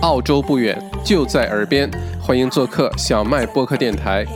[0.00, 4.26] 澳洲不远，就在耳边，欢迎做客小麦播客电台。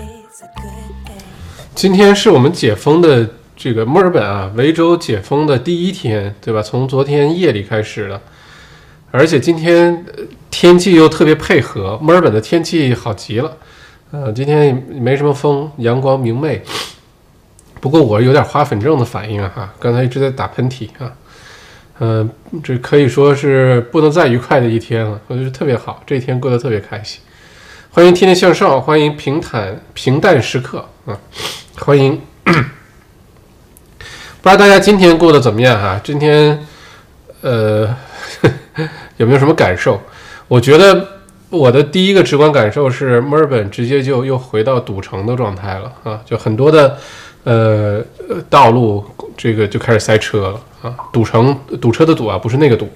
[1.75, 6.61] 今天是我们解封的这个墨尔本啊，维州解封的第一天，对吧？
[6.61, 8.21] 从昨天夜里开始的，
[9.11, 10.05] 而且今天
[10.51, 13.57] 天气又特别配合，墨尔本的天气好极了。
[14.11, 16.63] 呃，今天没什么风，阳光明媚。
[17.81, 21.11] 不过我有点花粉症的反应哈，刚才一直在打喷嚏啊。
[22.01, 22.29] 嗯，
[22.63, 27.21] 这可以说是不能再愉快的一天了，我觉得特别好，这一天过得特别开心。
[27.91, 31.17] 欢迎天天向上，欢迎平坦平淡时刻啊，
[31.77, 32.21] 欢迎。
[34.43, 36.01] 不知道大家今天过得怎么样哈？
[36.03, 36.67] 今天
[37.41, 37.97] 呃
[39.17, 40.03] 有没有什么感受？
[40.49, 46.99] 我觉得我的第一个直观感受是墨尔本直接就又回到堵城的状态了啊，就很多的
[47.45, 48.05] 呃
[48.51, 49.05] 道路
[49.37, 50.61] 这个就开始塞车了。
[50.85, 52.87] 啊，堵城堵车的堵啊，不是那个堵，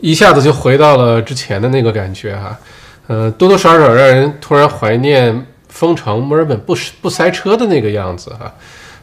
[0.00, 2.58] 一下子就回到了之前的那个感觉哈，
[3.06, 8.52] 呃，多多少少让人突然怀念封城墨尔本不不塞车的那个样子哈，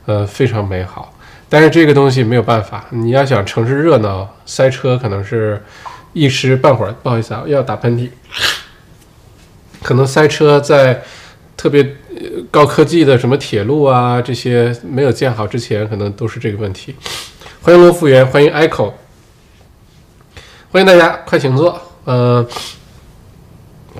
[0.05, 1.13] 呃，非常美好。
[1.47, 5.63] 但是这个东西没有办法，你要想城市热闹，塞车可能是
[6.11, 6.93] 一时半会儿。
[7.01, 8.09] 不好意思啊，要打喷嚏，
[9.81, 11.01] 可能塞车在
[11.55, 11.95] 特别。
[12.51, 16.93] 高科技的什么铁路啊，这些没有建好之前，可能都是这个问题。
[17.61, 18.91] 欢迎罗福源，欢迎 Echo，
[20.71, 21.81] 欢迎大家，快请坐。
[22.05, 22.45] 嗯，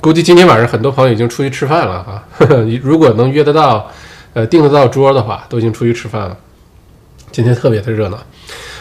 [0.01, 2.23] 估计今天晚上很多朋友已经出去吃饭了哈。
[2.83, 3.89] 如果能约得到，
[4.33, 6.37] 呃，订得到桌的话，都已经出去吃饭了。
[7.31, 8.19] 今天特别的热闹。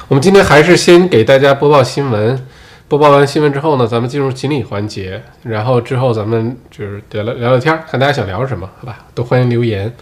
[0.09, 2.47] 我们今天还是先给大家播报新闻。
[2.91, 8.99] 播报完新闻之后呢，咱们进入锦鲤环节，然后之后咱们就是聊聊聊聊天，看大家想聊什么，好吧？
[9.15, 9.95] 都欢迎留言。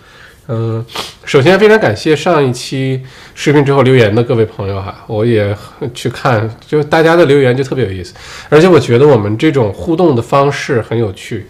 [0.47, 0.83] 嗯，
[1.23, 5.55] 首先非常感谢上一期视频之后留言的各位朋友哈，我也
[5.93, 8.15] 去看，就大家的留言就特别有意思，
[8.49, 11.47] 而且我觉得我们这种互动的方式很有趣，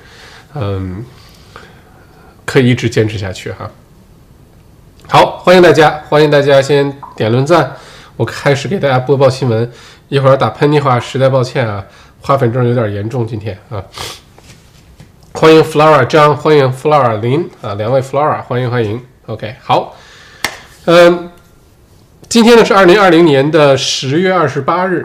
[0.57, 1.05] 嗯，
[2.45, 3.71] 可以一直坚持下去哈。
[5.07, 7.77] 好，欢迎大家，欢迎大家先点论赞，
[8.17, 9.71] 我开始给大家播报新闻。
[10.09, 11.85] 一会儿打喷嚏话，实在抱歉啊，
[12.21, 13.85] 花粉症有点严重，今天啊。
[15.35, 19.01] 欢迎 Flora 张，欢迎 Flora 林啊，两位 Flora，欢迎欢迎。
[19.27, 19.95] OK，好，
[20.87, 21.31] 嗯，
[22.29, 25.05] 今天呢是二零二零年的十月二十八日，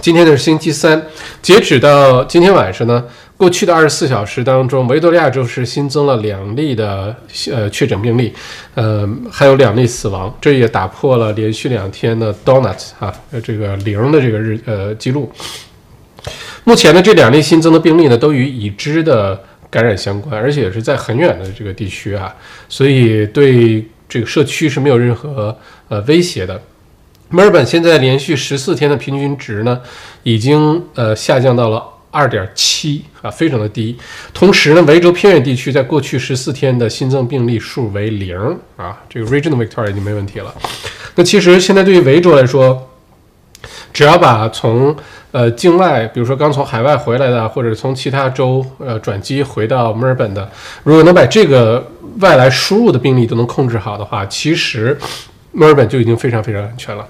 [0.00, 1.06] 今天呢是星期三，
[1.42, 3.04] 截止到今天晚上呢。
[3.44, 7.14] 过去的二十四小时当中，维多利亚州是新增了两例的
[7.52, 8.32] 呃确诊病例，
[8.74, 13.12] 呃，还有两例死亡，这也打破了连续两天的 Donut 哈
[13.42, 15.30] 这个零的这个日呃记录。
[16.64, 19.38] 目前呢，这两例新增的病例呢，都与已知的
[19.68, 22.34] 感染相关，而且也是在很远的这个地区啊，
[22.66, 25.54] 所以对这个社区是没有任何
[25.90, 26.58] 呃威胁的。
[27.28, 29.82] 墨尔本现在连续十四天的平均值呢，
[30.22, 31.90] 已经呃下降到了。
[32.14, 33.98] 二点七啊，非常的低。
[34.32, 38.38] 同时呢，维州偏远地区在过去十四天的新增病例数为零
[38.76, 40.54] 啊，这个 Regional Victoria 已经没问题了。
[41.16, 42.90] 那其实现在对于维州来说，
[43.92, 44.94] 只要把从
[45.32, 50.48] 呃境外，比如说刚从海外回来的，或者从其他州呃转机回到墨尔本的，
[50.84, 51.84] 如果能把这个
[52.20, 54.96] 外来输入的病例都能控制好的话，其实
[55.52, 57.06] 墨尔本就已经非常非常安全了。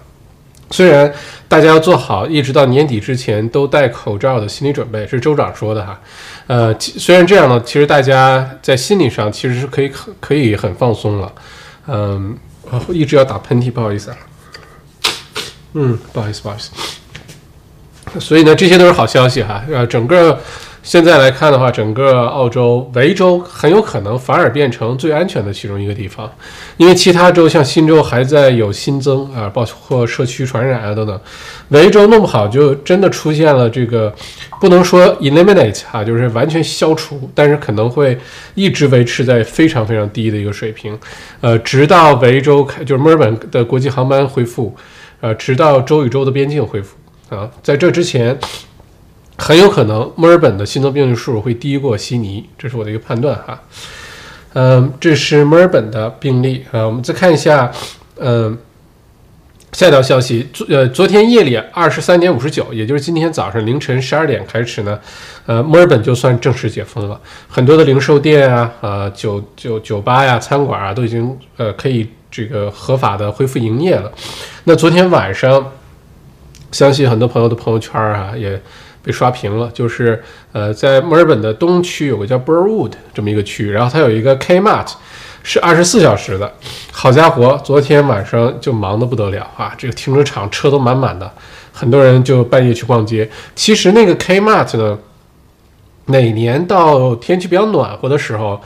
[0.75, 1.13] 虽然
[1.47, 6.01] 大家要做好一直到年底之前都戴口罩的心理准备，是州长说的哈。
[6.49, 11.33] 呃，虽然这样呢，其实大家在心理上其实是可以可可以很放松了。
[11.87, 12.37] 嗯，
[12.89, 14.17] 一直要打喷嚏，不好意思啊。
[15.75, 16.73] 嗯，不好意思，不好意思。
[18.19, 19.63] 所以呢，这些都是好消息哈。
[19.71, 20.41] 呃，整个。
[20.85, 26.31] 现在来看的话，整个澳洲维州很有可能反而变成最安全的其中一个地方，
[26.77, 31.19] 因为其他州像新州还在有新增啊，包括社区传染啊等等，
[31.71, 34.15] 维州弄不好就真的出现了这个，
[34.61, 38.19] 不能说 eliminate 哈，就是完全消除，但是可能会
[38.55, 40.97] 一直维持在非常非常低的一个水平，
[41.41, 44.77] 呃，直到维州开，就是墨尔本的国际航班恢复，
[45.23, 46.95] 呃，直到州与州的边境恢复
[47.31, 48.39] 啊，在这之前。
[49.37, 53.61] 很有可能墨尔本的新增病例数会低过悉尼，这是我的一个判断哈。
[54.53, 56.87] 嗯，这是墨尔本的病例啊。
[56.87, 57.73] 我们再看一下，
[58.21, 58.57] 嗯，
[59.73, 64.97] 下一条消息，昨呃昨天夜里二十三点五十九，也就是今天早上凌晨十二点开始呢，
[65.47, 74.13] 呃，墨尔本就算正式解封了，很多的零售店啊、啊酒酒酒吧呀、餐馆啊都已经呃可以这个合法的恢复营业了。
[74.63, 75.73] 那昨天晚上，
[76.71, 78.63] 相信很多朋友的朋友圈啊也。
[79.05, 80.21] 被刷屏了，就是
[80.53, 84.89] 呃，在墨尔本的东区有个叫 Burwood 这么一个区域，然后它有一个 Kmart，
[85.43, 86.51] 是二十四小时的。
[86.91, 89.75] 好家伙，昨天晚上就忙得不得了啊！
[89.77, 91.31] 这个停车场车都满满的，
[91.71, 93.29] 很多人就半夜去逛街。
[93.55, 94.99] 其实那个 Kmart 呢，
[96.07, 98.59] 每年到天气比较暖和的时候，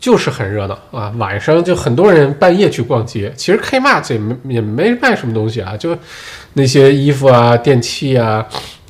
[0.00, 3.32] 就是很热闹啊，晚上就很多人半夜去逛街。
[3.36, 5.96] 其实 Kmart 也没也没卖什么东西啊，就
[6.54, 8.44] 那些衣服啊、电器啊，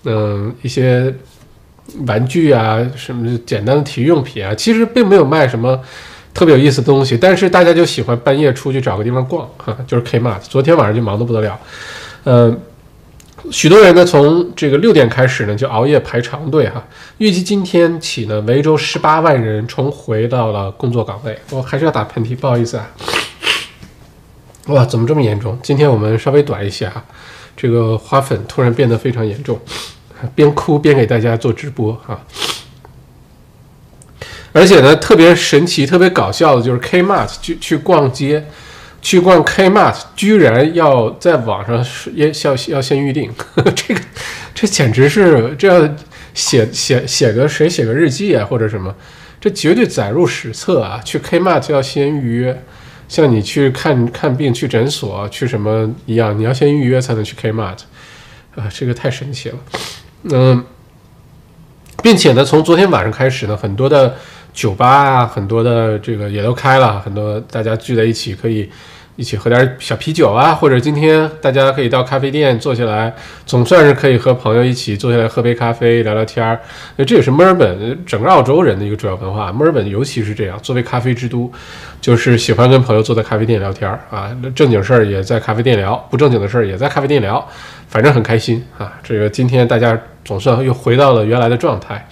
[0.05, 1.15] 嗯，一些
[2.07, 5.81] 玩具啊，什么简单的体育用品啊，其实并没有卖什么。
[6.35, 10.41] 特别有意思的东西，但是大家就喜欢半夜出去找个地方逛，哈，就是 Kmart。
[10.41, 11.57] 昨天晚上就忙得不得了，
[12.25, 12.61] 嗯，
[13.53, 16.85] 许多人呢从这个六点开始呢就熬夜排长队，哈。
[17.19, 21.39] 预计今天起呢，维州十八万人重回到了工作岗位。
[21.51, 22.91] 我还是要打喷嚏，不好意思啊。
[24.67, 25.57] 哇，怎么这么严重？
[25.63, 27.05] 今天我们稍微短一些哈，
[27.65, 29.59] 这个花粉突然变得非常严重，
[30.35, 32.23] 边哭边给大家做直播哈。
[34.53, 38.45] 而且呢，特别神奇、特别搞笑的就是 Kmart 去去逛街，
[39.01, 41.83] 去逛 Kmart，居然要在网上
[42.13, 43.33] 也要要先预定，
[43.75, 44.01] 这个
[44.55, 45.89] 这简直是这要
[46.35, 48.95] 写写写个谁写个日记啊或者什么，
[49.41, 51.01] 这绝对载入史册啊！
[51.03, 52.63] 去 Kmart 要先预约，
[53.09, 57.79] 像你去看看病去诊所去什么一样，你要先预约才能去 Kmart，
[58.57, 59.59] 啊，这个太神奇了，
[60.25, 60.65] 嗯，
[62.03, 64.17] 并且呢，从昨天晚上开始呢，很多的。
[64.55, 68.71] 酒吧啊，很多的这个也都开了，很多大家聚在一起可以
[69.17, 73.15] 一起喝点小啤酒啊，或者今天大家可以到咖啡店坐下来，
[73.47, 76.59] 总算是可以和朋友一起坐下来喝杯咖啡聊聊天儿。
[76.97, 81.51] 那这也是墨尔本整个澳洲人的一个主要文化，墨尔本尤其是这样，作为咖啡之都，
[82.01, 87.47] 就是喜欢跟朋友坐在咖啡店聊天儿啊，正经事儿也在咖啡店聊，不正经的事儿也在咖啡店聊，
[87.89, 88.93] 反正很开心啊。
[89.03, 92.05] 这个今天大家总算又回到了原来的状态。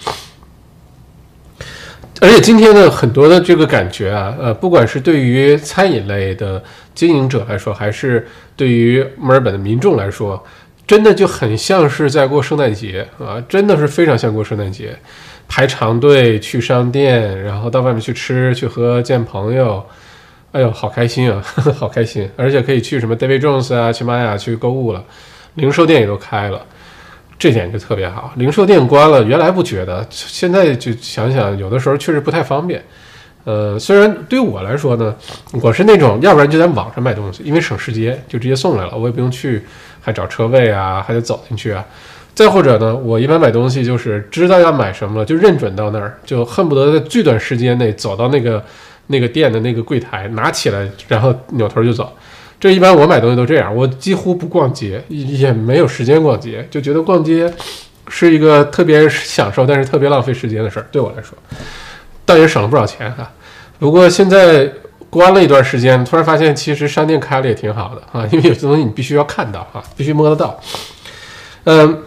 [2.23, 6.63] 而且今天呢，很多的这个感觉啊，呃，不管是对于餐饮类的
[6.95, 8.25] 经营者来说，还是
[8.55, 10.41] 对于墨尔本的民众来说，
[10.87, 14.97] 真的就很像是在过圣诞节啊，真的是非常像过圣诞节，
[15.49, 19.85] 排长队去商店，然后到外面去吃、去喝、见朋友，
[20.53, 21.43] 哎呦，好开心啊，
[21.77, 22.31] 好开心！
[22.37, 25.05] 而且可以去什么 David Jones 啊，去玛雅去购物了，
[25.55, 26.65] 零售店也都开了。
[27.43, 32.81] 这点就特别好，零售店关了，原来不觉得，现在就想想，有的时候确实不太方便。
[33.43, 35.13] 呃，虽然对于我来说呢，
[35.61, 39.61] 我是那种要不然就在网上买东西，因为省时间，就直接送来了，我也不用去，
[40.01, 41.85] 还找车位啊，还得走进去啊。
[42.33, 48.65] 再或者呢，我一般买东西就是知道要买什么了，就认准到那儿，就恨不得在最短时间内走到那个
[49.09, 52.17] 那个店的那个柜台，拿起来，然后扭头就走。
[52.63, 57.53] 这一般我买东西都这样，我几乎不逛街，也没有时间逛街，就觉得逛街
[58.07, 60.87] 是一个特别享受，但是特别浪费时间的事儿。
[60.93, 61.37] 对我来说，
[62.25, 63.29] 倒也省了不少钱哈。
[63.81, 64.73] 不过现在
[65.11, 70.61] 关了一段时间，突然发现其实商店开了也挺好的啊，因为有些东西你必须要看到啊，必须摸得到。
[71.65, 72.05] 嗯，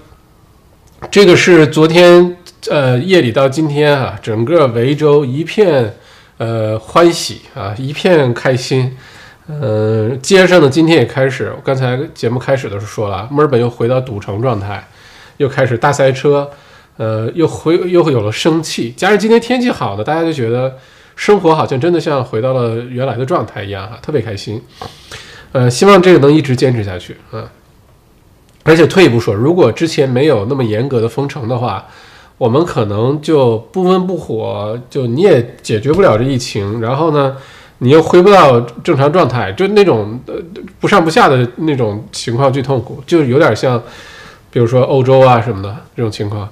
[1.11, 2.37] 这个是昨天
[2.69, 5.93] 呃夜里到今天啊，整个维州一片
[6.37, 8.95] 呃欢喜啊，一片开心。
[9.47, 11.53] 嗯，街上呢，今天也开始。
[11.55, 14.83] 我刚才节目开始的时候说了，墨尔本又回到赌城状态，
[15.37, 16.49] 又开始大塞车，
[16.97, 18.91] 呃，又回又有了生气。
[18.97, 20.75] 加上今天天气好呢，大家就觉得
[21.15, 24.59] 生活好像真的像回到了原来的状态一样哈，特别开心。
[25.51, 27.45] 呃，希望这个能一直坚持下去啊。
[28.63, 31.85] 而且退一步说，如果之前没有那么严格的封城的话，
[32.39, 37.37] 我们可能就不温不火，就你也解决不了这疫情，然后呢？
[37.79, 40.35] 你又回不到正常状态，就那种呃
[40.79, 43.81] 不上不下的那种情况最痛苦，就有点像，
[44.49, 46.47] 比如说欧洲啊什么的这种情况。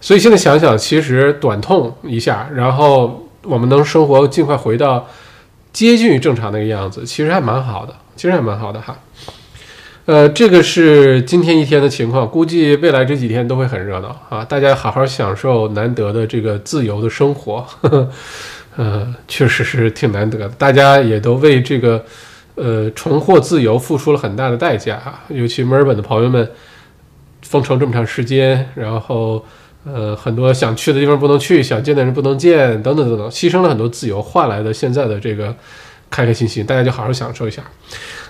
[0.00, 5.06] 所以现在想想，其实短痛一下，然后我们能生活尽快回到
[5.72, 8.96] 接近于正常那个样子，其实还蛮好的，其实还蛮好的哈。
[10.06, 14.44] 呃，这个是今天一天的情况，估计未来这几天都会很热闹啊！
[14.44, 17.64] 大家好好享受难得的这个自由的生活。
[17.82, 18.08] 呵呵
[18.76, 22.02] 呃，确实是挺难得的，大家也都为这个，
[22.54, 25.24] 呃，重获自由付出了很大的代价啊。
[25.28, 26.48] 尤其墨尔本的朋友们，
[27.42, 29.44] 封城这么长时间，然后，
[29.84, 35.54] 呃，很多想去的地方不能去，想见的人不能见，等等等等，牺牲了很多自由换来的现在的这个
[36.08, 37.62] 开开心心，大家就好好享受一下。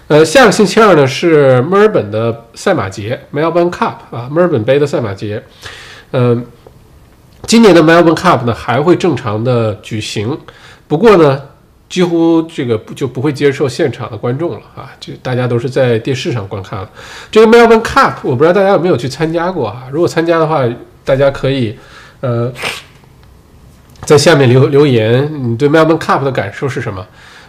[0.09, 5.43] 呃，下个星期二呢是墨尔本的赛马节，Melbourne Cup 啊，墨尔本杯的赛马节，
[6.13, 6.47] 嗯。
[7.51, 10.39] 今年的 Melbourne Cup 呢还会正常的举行，
[10.87, 11.43] 不过呢，
[11.89, 16.89] 几乎这个不就不会接受现场的观众了啊，就大家都是在电视上观看了。
[17.29, 19.89] 这个 Melbourne Cup 我不知道大家有没有去参加过啊？
[19.91, 20.65] 如果参加的话，
[21.05, 21.77] 大家可以
[22.21, 22.53] 呃
[24.03, 27.05] 在下面留留言，你对 Melbourne Cup 的感受是什么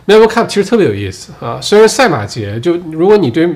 [0.08, 3.48] ？Melbourne Cup 其实特别有意思啊，虽然赛马节就如果你对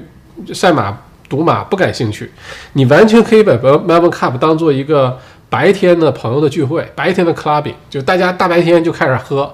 [0.53, 0.95] 赛马
[1.27, 2.31] 赌马不感兴趣，
[2.73, 5.17] 你完全可以把 Melbourne Cup 当做一个
[5.55, 9.49] 白天的朋友的聚会，白天的 clubbing，就大家大白天就开始喝，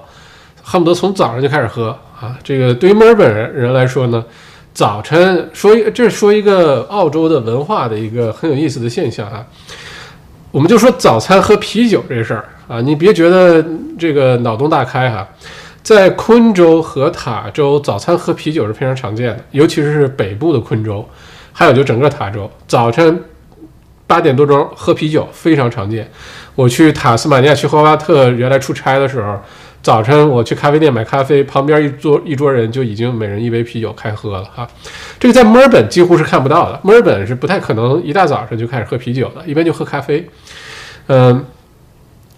[0.60, 2.36] 恨不得从早上就开始喝啊。
[2.42, 4.24] 这个对于墨尔本人来说呢，
[4.74, 9.46] 早晨说一这是说一个澳洲的文化的一个很有意思的现象啊。
[10.50, 13.64] 我们就说早餐喝啤酒这事儿啊，你别觉得
[13.96, 15.24] 这个脑洞大开哈。
[15.84, 21.08] 在昆州和塔州，早餐喝啤酒是非常常见的，尤其是北部的昆州，
[21.52, 23.22] 还有就整个塔州，早晨
[24.12, 26.06] 八点多钟喝啤酒非常常见。
[26.54, 29.40] 我去塔斯马尼亚去霍巴特原来出差的时候，
[29.82, 34.68] 早晨我去咖啡店买咖啡，旁边一桌一桌人就已经每人一杯啤酒开喝了哈。
[35.18, 40.28] 这个在墨尔本几乎是看不到的，墨尔本是不太可能一大早上就开始喝啤酒的，一般就喝咖啡。
[41.06, 41.42] 嗯。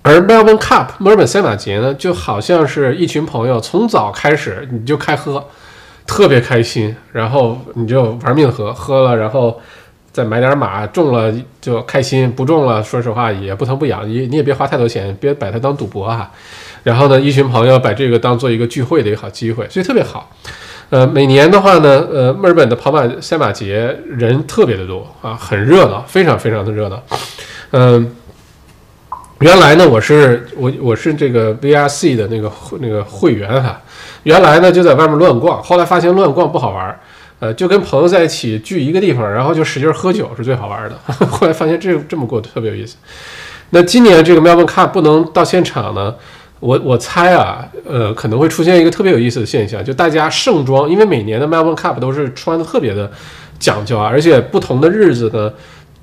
[0.02, 5.42] 而 Melbourne Cup 墨尔本赛马节呢，就好像是一群朋友从早开始你就开喝，
[6.06, 9.58] 特别开心，然后你就玩命喝，喝了然后
[10.14, 16.30] 再买点马，中了就开心，不中了说实话也不疼不痒，你你也别花太多钱，别把它当赌博啊。
[16.84, 20.30] 然后呢，一群朋友把这个当做一个聚会的一个好机会，所以特别好。
[20.90, 27.02] 呃，每年的话呢，呃，墨尔本的跑马赛马节人特别的多啊，很热闹，非常非常的热闹，
[27.72, 28.16] 嗯。
[29.40, 33.78] 原来呢，我是我我是这个 VRC 的那个那个会员哈。
[34.22, 37.00] 原来呢就在外面乱逛，后来发现乱逛不好玩，
[37.40, 40.96] 呃，就跟朋友在一起聚一个地方，然后就使劲喝酒是最好玩的。
[41.26, 42.96] 后来发现这这么过特别有意思。
[43.70, 46.14] 那今年这个 Melbourne Cup 不能到现场呢，
[46.60, 53.10] 我我猜啊，呃，可能会出现一个特别有意思的现象，就大家盛装，因为每年的 Melbourne Cup 都是穿的特别的
[53.58, 55.52] 讲究啊，而且不同的日子呢。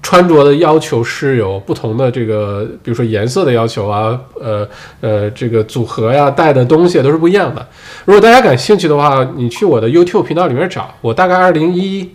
[0.01, 4.67] 穿着的要求是有不同的，这个比如说颜色的要求啊，呃
[5.00, 7.65] 呃，这个组合呀，带的东西都是不一样的。
[8.05, 12.10] 如果大家感兴趣的话，你去我的 YouTube 频道里面找，我大概二零一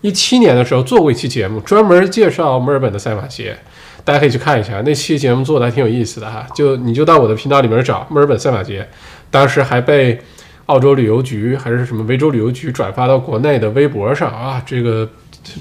[0.00, 3.56] 一七年的时候做过一期节目，专门介绍墨尔本的赛马节，
[4.04, 4.82] 大家可以去看一下。
[4.82, 8.86] 那期节目做的还挺有意思的哈，就你就到我的频道里面找墨尔本赛马节，
[9.30, 10.20] 当时还被
[10.66, 15.08] 澳洲旅游局还是什么维州旅游局转发到国内的微博上啊，这个。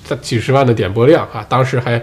[0.03, 1.46] 在几十万的点播量啊！
[1.48, 2.01] 当时还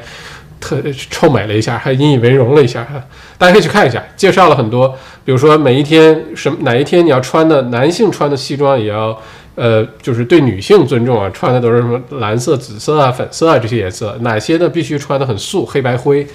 [0.60, 3.02] 特臭美了一下，还引以为荣了一下哈。
[3.36, 4.88] 大家可以去看一下，介绍了很多，
[5.24, 9.20] 比如说每一天什么哪一天你要穿的男性穿的西装也要
[9.56, 16.26] 呃，就是对女性尊重啊，穿的都是什么蓝色、紫色啊、粉色啊这些颜色，哪些呢必须穿的很素，黑白灰，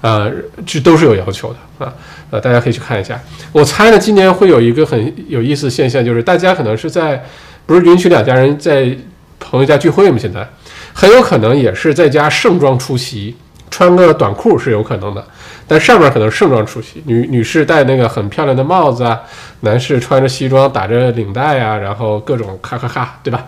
[0.00, 0.32] 呃，
[0.66, 1.92] 这都是有要求的啊。
[2.30, 3.20] 呃，大家可以去看一下。
[3.52, 7.24] 我猜呢，今年会有一个很有意思的现象，就是大家可能是在
[7.64, 8.96] 不是允许两家人在
[9.38, 10.18] 朋友家聚会吗？
[10.18, 10.48] 现在。
[10.94, 13.36] 很有可能也是在家盛装出席，
[13.70, 15.26] 穿个短裤是有可能的，
[15.66, 17.02] 但上面可能盛装出席。
[17.04, 19.20] 女女士戴那个很漂亮的帽子啊，
[19.60, 23.44] 男士穿着西装打着领带啊，然后各种咔咔咔，对吧？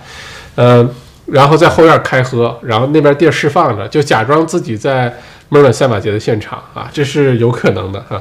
[0.56, 0.92] 嗯，
[1.26, 5.14] 然后在后院开喝，然后那边电视放着，就假装自己在
[5.48, 8.20] 墨尔本赛马节的现场啊，这是有可能的哈。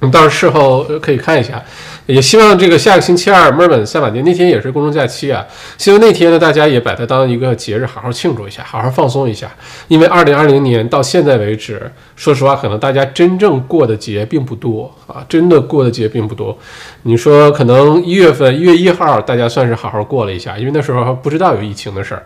[0.00, 1.62] 我们到时候事后可以看一下。
[2.08, 5.46] 也希望这个下个星期二墨尔本赛马节那天也是公众假期啊，
[5.76, 9.54] 希望那天呢大家也把它当一个节日好好庆祝一下，好好放松一下。
[9.88, 16.56] 因为二零二零年到现在为止，说实话，可能大家真正过的节并不多啊，真的过的节并不多。
[17.02, 22.24] 你说可能一月份一月一号大家算是好好过了一下，因为那时候还不知道有疫情的事儿。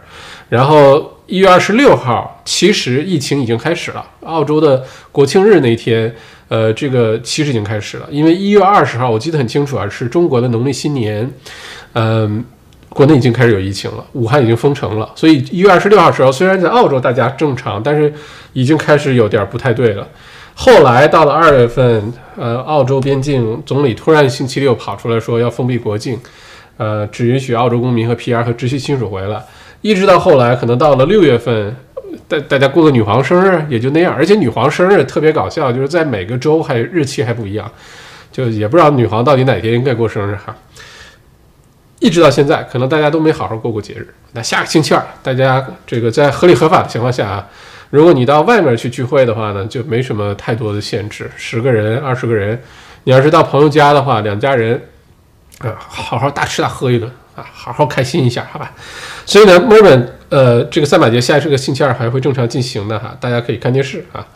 [0.49, 6.15] 然后一月二十六号，其实疫情已经开始了，澳洲的国庆日那天。
[6.53, 11.27] 呃，这个其实已经开始了，因为一月二十号我记得很清楚啊，是中国的农历新年，
[11.95, 12.45] 嗯，
[12.91, 18.13] 国内已经开始有疫情了，武汉已经封城了，所以一月二十六号时候，虽然在澳洲大家正常，但是
[18.53, 20.07] 已经开始有点不太对了。
[20.55, 26.19] 后来到了二月份，呃，澳洲边境总理突然星期六跑出来说要封闭国境，
[26.77, 29.43] 呃，只允许澳洲公民和 PR 和直系亲属回来，
[29.81, 31.75] 一直到后来，可能到了六月份。
[32.33, 37.71] 大大家过个女皇生日也就那样，而且女皇生日特别搞笑，就是在每个州还日期还不一样，
[38.33, 40.57] 就也不知道女皇到底哪天应该过生日哈。
[41.99, 44.09] 一直到现在，可能大家都没好好过过节日。
[44.33, 47.47] 那下个星期二，大家这个在合理合法的情况下啊，
[47.91, 52.59] 如果你到外面去聚会的话呢，就没什么太多的限制，十个人、二十个人。
[53.05, 54.81] 你要是到朋友家的话，两家人
[55.59, 58.73] 啊，好好大吃大喝一顿啊，好好开心一下，好吧？
[59.27, 60.19] 所以呢，墨尔本。
[60.33, 64.27] 呃，这个赛马节下这个星期二还会正常进行的哈，大家可以看电视啊。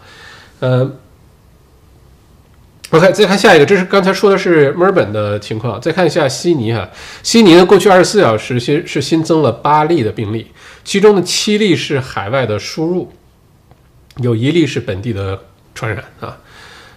[0.60, 0.92] 呃
[2.90, 6.86] ，OK，再看下一个，这是刚才说的是墨尔本的情况，再看一下悉尼哈。
[7.22, 10.48] 悉尼呢，过去二十四小时新是新增了八例的病例，
[10.84, 13.10] 其中的七例是海外的输入，
[14.16, 15.40] 有一例是本地的
[15.74, 16.36] 传染啊。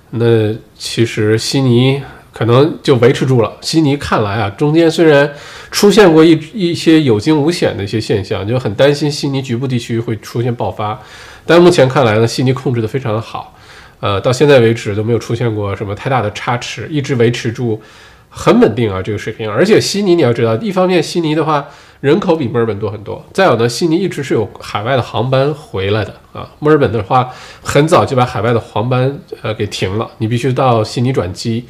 [0.10, 2.03] 那其实悉尼。
[2.39, 3.51] 可能就维持住了。
[3.60, 5.29] 悉尼看来啊，中间虽然
[5.72, 10.98] 出现过一一些有惊无险的一些现象，就很担心悉尼局部地区会出现爆发，
[11.46, 13.53] 但目前看来呢，悉尼控制的非常的好，
[14.00, 17.81] 呃，到现在为止都没有出现过什么太大的差池，一直维持住
[18.29, 19.51] 很稳定啊这个水平。
[19.51, 21.67] 而且悉尼你要知道，一方面悉尼的话。
[22.01, 26.50] 人口比墨尔本多很多，再有呢，悉尼一直是有海外的航班回来的啊。
[26.60, 27.29] 墨尔本的话，
[27.62, 31.65] 很早就把海外的航班呃给停了，你必须到悉尼转机。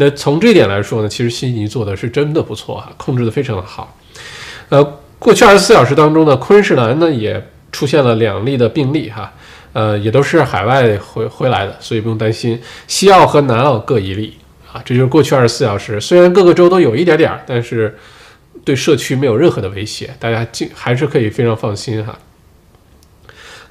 [0.00, 3.96] 那从这点来说呢，其实悉尼做的是真的不错啊，控制的非常的好。
[4.70, 4.82] 呃，
[5.18, 9.30] 过去二十四小时当中呢，昆士兰呢也出现了两例的病例哈，
[9.74, 12.58] 呃，也都是海外回回来的，所以不用担心。
[12.88, 14.36] 西澳和南澳各一例
[14.72, 16.00] 啊，这就是过去二十四小时。
[16.00, 17.96] 虽然各个州都有一点点儿，但是。
[18.62, 22.18] 对社区没有任何的威胁，大家尽还是可以非常放心哈。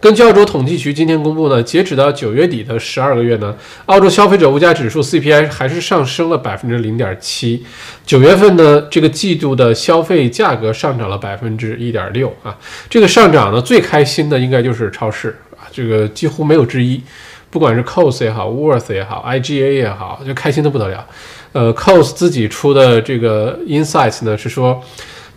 [0.01, 3.53] 根据澳洲统计局今天公布呢，截止到九月底的十二个月呢，
[3.87, 7.65] 澳洲消费者物价指数 CPI 还是上升了百分之零点七。
[8.05, 12.57] 九月份呢，这个季度的消费价格上涨了百分之一点六啊。
[12.89, 17.01] 这个上涨呢，最开心的应该就是超市啊，这个几乎没有之一。
[17.49, 21.05] 不管是 COS 也好，Worth 也好，IGA 也好，就开心的不得了。
[21.51, 24.81] 呃，COS 自己出的这个 Insights 呢，是说，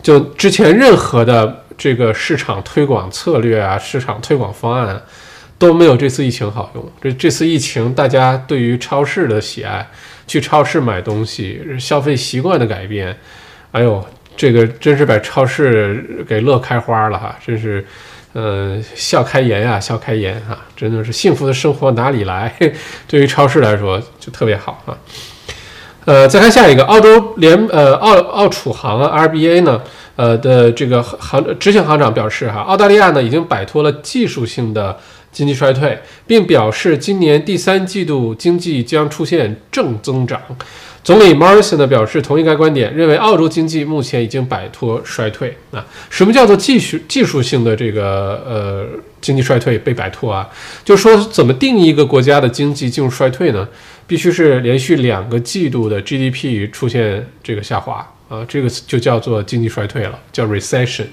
[0.03, 5.03] 就之前任何的这个市场推广策略啊，市场推广方案
[5.59, 6.93] 都没有这次疫情好用。
[7.01, 9.85] 这这次疫情，大家对于超市的喜爱，
[10.29, 13.19] 去超市买东西，消费习惯的改变，
[13.73, 14.01] 哎呦，
[14.37, 17.85] 这个真是把超市给乐开花了哈，真是。
[18.35, 22.51] 呃，笑开颜呀，笑开颜啊，真的是幸福的生活哪里来？
[23.09, 24.97] 对于超市来说就特别好啊。
[26.07, 29.83] 呃，再看下一个，澳洲联呃澳澳储行啊 RBA 呢，
[30.17, 34.99] 呃的这个行执行行长表示哈，澳大利亚呢已经摆脱了技术性的
[35.31, 40.41] 经济衰退，并表示今年第三季度经济将出现正增长。
[41.05, 45.85] 总理 Morrison 呢表示同意该观点，认为澳洲经济目前已经摆脱衰退啊。
[46.09, 48.87] 什么叫做技术技术性的这个呃
[49.21, 50.49] 经济衰退被摆脱啊？
[50.85, 53.67] 就说怎么定义一个国家的经济进入衰退呢？
[54.07, 61.05] 必须是连续两个季度的 GDP 出现这个下滑啊，这个就叫做经济衰退了，叫 recession。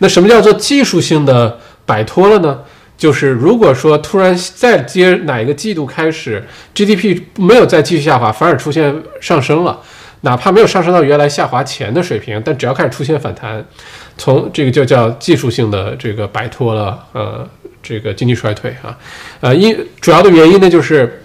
[0.00, 2.58] 那什么叫做技术性的摆脱了呢？
[2.98, 9.80] 就是如果说突然再接哪一个季度开始，GDP 没有再继续下滑，反而出现上升了，
[10.20, 13.64] 哪怕没有上升到原来下滑前的水平，但只要开始出现反弹，
[14.18, 17.48] 从这个就叫技术性的这个摆脱了呃
[17.82, 18.94] 这个经济衰退啊，
[19.40, 21.22] 呃因主要的原因呢就是。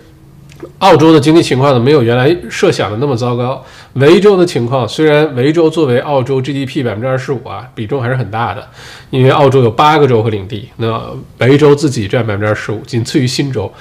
[0.80, 3.64] 澳洲的经济情况呢，没有原来设想的那么糟糕。
[3.94, 8.68] 维州的情况，虽然维州作为澳洲 GDP 百分之二十五啊，比重还是很大的，
[9.10, 11.02] 因为澳洲有八个州和领地，那
[11.40, 13.72] 维州自己占百分之二十五，仅次于新州。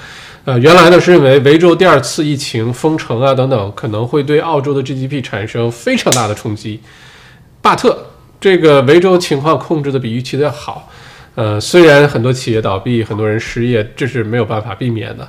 [0.45, 6.81] 呃，原来呢是认为维州第二次疫情封城啊等等，可能会对澳洲的 GDP 产生非常大的冲击。
[7.61, 8.07] 巴特
[8.41, 10.89] 这个维州情况控制的比预期的好，
[11.35, 15.25] 呃，虽然很多企业倒闭，很多人失业，这是没有办法避免的。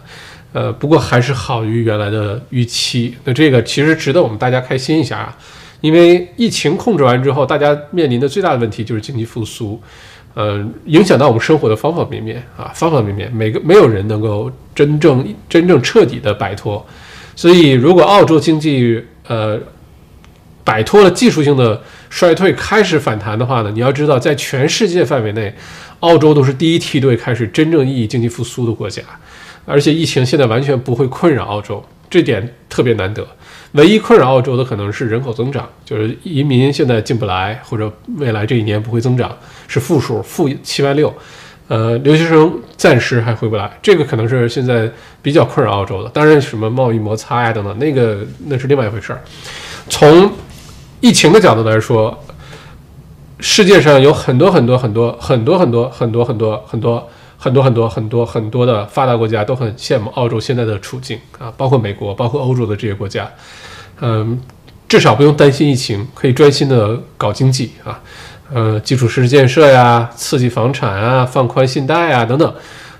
[0.54, 3.12] 呃，不过还是好于原来的预期。
[3.24, 5.36] 那这个其实值得我们大家开心一下啊，
[5.80, 9.82] 因为疫情控制完之后，大家面临的最大的问题就是经济复苏，
[10.34, 16.86] 呃，影响到我们生活的方方面面啊，方方面面，每个没有人能够真正真正彻底的摆脱。
[17.34, 19.58] 所以，如果澳洲经济呃
[20.62, 25.52] 摆脱了技术性的衰退，开始反弹的话呢，你要知道，在全世界范围内，
[25.98, 29.02] 澳洲都是第一梯队开始真正意义经济复苏的国家。
[29.64, 33.26] 而且疫情现在完全不会困扰澳洲，这点特别难得。
[33.72, 41.12] 唯一困扰澳洲的可能是人口增长，就是移民现在进不来，或者未来这一年不会增长，是负数，负七万六。
[41.66, 44.88] 呃，留学生暂时还回不来，这个可能是现在
[45.22, 46.10] 比较困扰澳洲的。
[46.10, 49.20] 当然，什么贸易摩擦呀等等，那个那是另外一回事儿。
[49.88, 50.30] 从
[51.00, 52.22] 疫情的角度来说，
[53.40, 57.10] 世界上有很多很多很多很多很多很多很多很多。
[57.44, 63.30] 很多很多很多很多的发达国家都很羡慕澳洲现在的处境啊，包括美国，包括欧洲的这些国家，
[64.00, 64.40] 嗯，
[64.88, 68.00] 至少不用担心疫情，可以专心的搞经济啊，
[68.50, 72.54] 呃，基础设施建设呀，刺激房产啊，放宽信贷啊等等，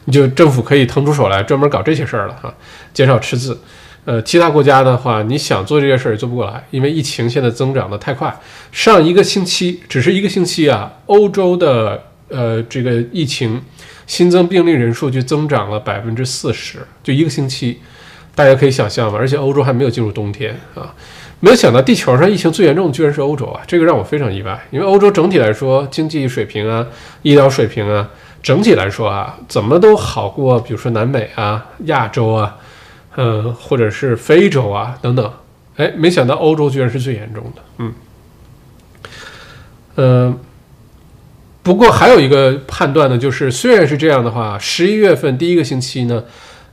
[0.04, 2.52] 你就政府可以腾出手来专门搞这些事儿了哈，
[2.92, 3.58] 减少赤字。
[4.04, 8.38] 呃，其他国家的话，你想做这些事儿也做不过来，因为疫情现在增长的太快，
[8.70, 13.62] 上一个星期只是一个星期啊，欧洲的呃这个疫情。
[14.06, 17.78] 新增病例人数就增长了百分之四十，就一个星期，
[18.34, 19.18] 大家可以想象吗？
[19.18, 20.94] 而且欧洲还没有进入冬天啊！
[21.40, 23.60] 没有想到地球上疫情最严重的居然是欧洲啊！
[23.66, 26.86] 这个让我非常意外，因为欧洲整体来说经济水平啊、
[27.22, 28.08] 医疗水平啊，
[28.42, 32.56] 整体来说啊，怎么都好过，比如说南美啊、亚洲啊，
[33.16, 35.30] 嗯，或者是非洲啊等等。
[35.76, 37.62] 哎，没想到欧洲居然是最严重的。
[37.78, 37.94] 嗯，
[39.96, 40.34] 呃，
[41.64, 46.22] 不过还有一个判断呢，就是虽然是这样的话，十一月份第一个星期呢，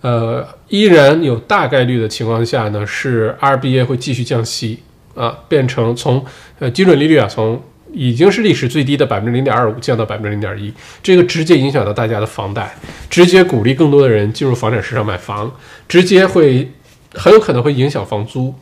[0.01, 4.83] 呃，依然有大概率的情况下呢，是 RBA 会继续降息
[5.15, 6.23] 啊，变成从
[6.59, 7.59] 呃基准利率啊从。
[7.93, 10.73] 已经是历史最低的百分之零点二五，降到百分之零点一，
[11.03, 12.73] 这个直接影响到大家的房贷，
[13.09, 15.51] 直接鼓励更多的人进入房产市场买房，
[15.89, 16.71] 直接会
[17.15, 18.55] 很有可能会影响房租，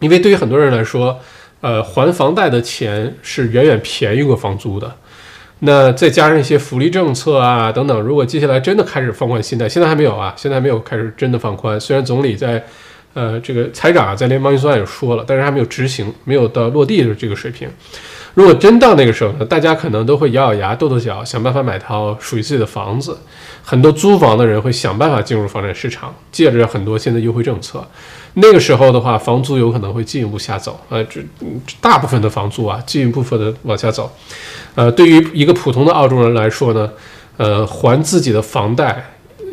[0.00, 1.18] 因为对于很多人来说，
[1.62, 4.94] 呃，还房贷的钱是远远便宜过房租的。
[5.60, 11.80] 那再加上一些福利政策啊等等，如果接下来真的开始放宽信贷，现在还没有啊，现在还没有开始真的放宽。
[11.80, 12.64] 虽然总理在，
[13.14, 17.68] 呃，这个财长啊在联邦预算也说了，但是还没有执行，没有到落地的这个水平。
[18.34, 23.18] 如果真到那个时候呢，大家可能都会咬咬牙、跺跺脚，想办法买套属于自己的房子。
[23.64, 27.86] 很多租房的人会想办法进入房产市场，借着很多现在优惠政策。
[28.34, 30.80] 那个时候的话，房租有可能会进一步下走。
[30.88, 31.20] 呃，这
[31.80, 34.10] 大部分的房租啊，进一步的往下走。
[34.74, 36.88] 呃，对于一个普通的澳洲人来说呢，
[37.36, 39.10] 呃，还自己的房贷，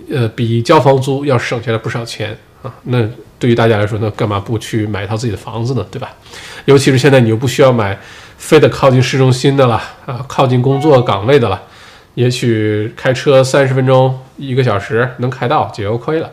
[0.10, 2.72] 呃，比交房租要省下来不少钱啊。
[2.84, 3.06] 那
[3.40, 5.86] 对于大家来说，那干嘛不去买一套自己的房子呢？
[5.92, 6.14] 对吧？
[6.66, 8.00] 尤其是现在你又不需要买。
[8.38, 11.62] 非得靠近市中心的了啊，靠近工作岗位的了，
[12.14, 16.30] 也许开车三十分钟、一个小时能开到，就 OK 了。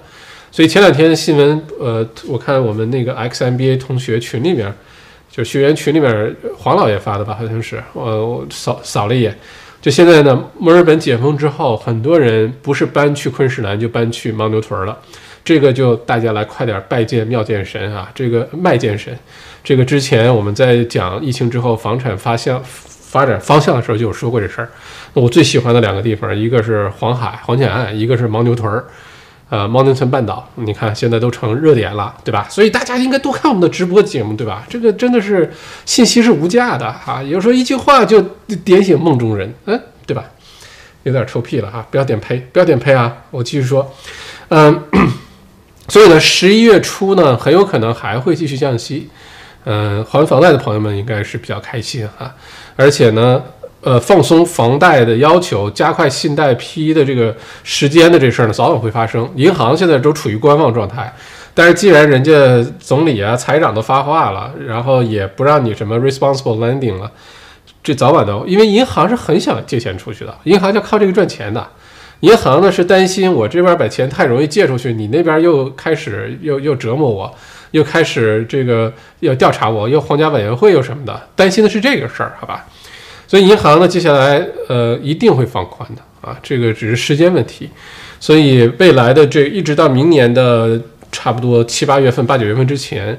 [0.51, 4.71] 所以前两天新闻，呃，我看我们那个 XMBA 同学群里面，
[5.31, 9.35] 就学员群里面，黄老爷发的吧，好像是，呃，我扫扫了一眼，
[9.81, 14.99] 就现在呢，墨尔本解封之后，很多人不是搬去昆士兰，就搬去牦牛屯了。
[15.43, 19.19] 这个就大家来快点拜见妙见神啊，这个麦剑神。
[19.65, 24.69] 这个之前我们在讲疫情之后房产发向发展方向的时候就有说过这事儿。
[25.15, 28.85] 那我最喜欢的两个地方，一个是黄海黄浅岸，一个是牦牛屯儿，
[29.51, 30.49] 呃，牦牛村半岛。
[30.55, 32.47] 你看现在都成热点了，对吧？
[32.49, 34.65] 所以大家应该多看我们的直播节目，对吧？
[34.69, 35.53] 这个真的是
[35.85, 37.23] 信息是无价的哈。
[37.23, 38.21] 有时候一句话就
[38.65, 40.25] 点醒梦中人，嗯，对吧？
[41.05, 43.13] 有点臭屁了哈，不要点呸，不要点呸啊！
[43.31, 43.93] 我继续说，
[44.49, 44.83] 嗯，
[45.89, 49.09] 所以呢，十一月初呢，很有可能还会继续降息。
[49.65, 52.35] 嗯，还房贷的朋友们应该是比较开心啊，
[52.75, 53.41] 而且呢，
[53.81, 59.31] 呃，放松房贷的要求，加快信贷批的这个时间的这事儿呢，早晚会发生。
[59.37, 61.13] 银行现在都处于观望状态，
[61.55, 62.33] 但是既然人家
[62.81, 67.11] 总理啊、财长都发话了，然后也不让你什么 responsible lending 了，
[67.83, 71.65] 这早晚都，因为银行是很想借钱出去的，银行就靠这个赚钱的。
[72.21, 77.33] 银行呢是担心我这边把钱太容易借出去，你那边又开始又又折磨我。
[77.73, 82.65] 又开始这个要调查我，又皇家委员会又什么的，担心的是这个事儿，好吧？
[83.27, 87.69] 所以银行呢，接下来呃一定会放宽的啊，这个只是时间问题。
[88.21, 90.81] 所以未来的这一直到明年的
[91.11, 93.19] 差不多七八月份、八九月份之前，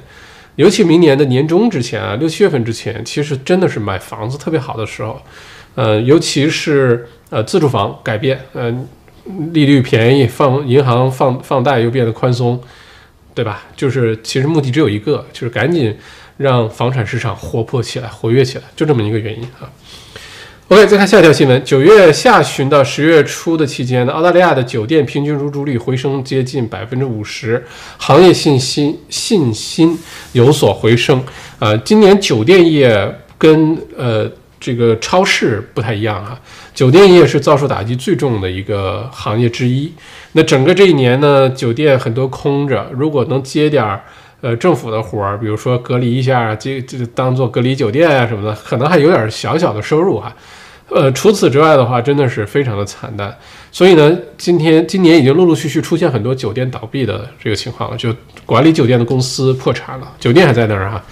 [0.56, 5.20] 尤其明年的年中之前啊，六七月份之前，其实真的是买房子特别好的时候。
[5.76, 8.88] 呃，尤其是呃自住房改变，嗯，
[9.52, 12.62] 利率便宜，放银行放放贷又变得宽松。
[13.34, 13.64] 对吧？
[13.76, 15.96] 就是其实目的只有一个，就是赶紧
[16.38, 19.70] 让房产市场活泼起来、活跃起来，就这么一个原因啊。
[20.70, 27.64] OK，再看下一条新闻：九月下旬到十月初的期间呢，澳大利亚的酒店平均入住率回升接近百分之五十，
[27.98, 29.98] 行业信心信心
[30.32, 31.22] 有所回升。
[31.60, 34.30] 啊，今年酒店业跟呃
[34.64, 36.40] 这个超市不太一样啊，
[36.74, 39.92] 酒店业是遭受打击最重的一个行业之一。
[40.32, 42.90] 那整个这一年呢，酒店很多空着。
[42.94, 44.02] 如果能接点儿
[44.40, 50.34] 呃政府的活儿，比如说隔离一下，这这当做隔离酒店啊什么的，可能还有点小小的收入哈。
[50.90, 53.36] 呃，除此之外的话，真的是非常的惨淡。
[53.70, 61.04] 所以呢，今天今年已经陆陆续续出现很多酒店倒闭的这个情况了，就管理酒店的公司破产了，酒店还在那儿哈，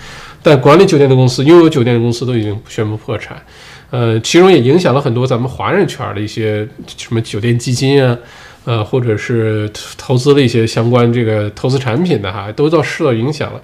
[0.43, 3.41] 但管理酒店的公司、拥有酒店的公司都已经宣布破产。
[3.89, 8.17] 呃，其中也影响了很多咱们华人圈的一些什么酒店基金啊。
[8.63, 13.59] 呃，或者是投资了一些相关这个投资产品的哈，都遭受到影响了。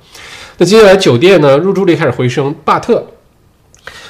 [0.57, 2.51] 那接下来酒店呢，入住率开始回升。
[2.65, 3.05] 巴特，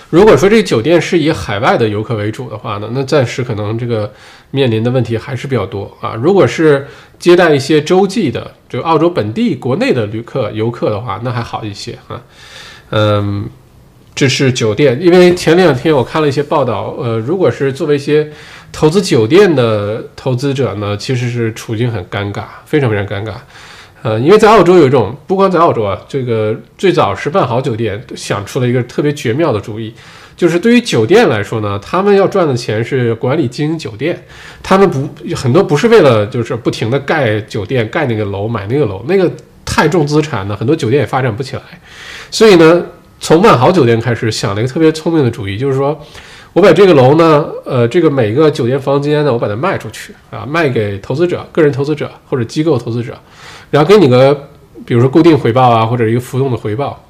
[0.10, 4.10] 如果说这个酒店是以海外的游客为主的话呢，那暂时可能这个
[4.52, 6.16] 面临的问题还是比较多啊。
[6.16, 6.88] 如果是
[7.20, 12.24] 接待一些洲际的，就澳洲本地国内的旅客游客的话，那还好一些啊。
[12.92, 13.50] 嗯。
[14.16, 18.28] 这是酒店，因为前两天我看了一些报道，呃，如果是作为一些
[18.72, 23.34] 投资酒店的投资者呢，其实是处境很尴尬，非常非常尴尬，
[24.02, 29.94] 呃，因为在澳洲有一种，不光在澳洲啊，这个最早是办好酒店想出了一个特别绝妙的主意，
[30.36, 34.20] 就是对于酒店来说呢，他们要赚的钱是管理经营酒店，
[34.64, 39.32] 他们不很多不是为了就是不停的盖酒店盖那个楼买那个楼那个。
[39.78, 41.62] 太重资产呢，很多酒店也发展不起来。
[42.32, 42.84] 所以呢，
[43.20, 46.04] 从万豪酒店开始想了一个特别聪明的主意，就是说
[46.54, 53.16] 我把这个楼呢，呃，这个每个酒店房间呢，我把它卖出去啊，卖给投资者、个人投资者或者机构投资者，
[53.70, 54.50] 然后给你个
[54.84, 57.06] 比如说固定回报啊，或者一个浮动的回报。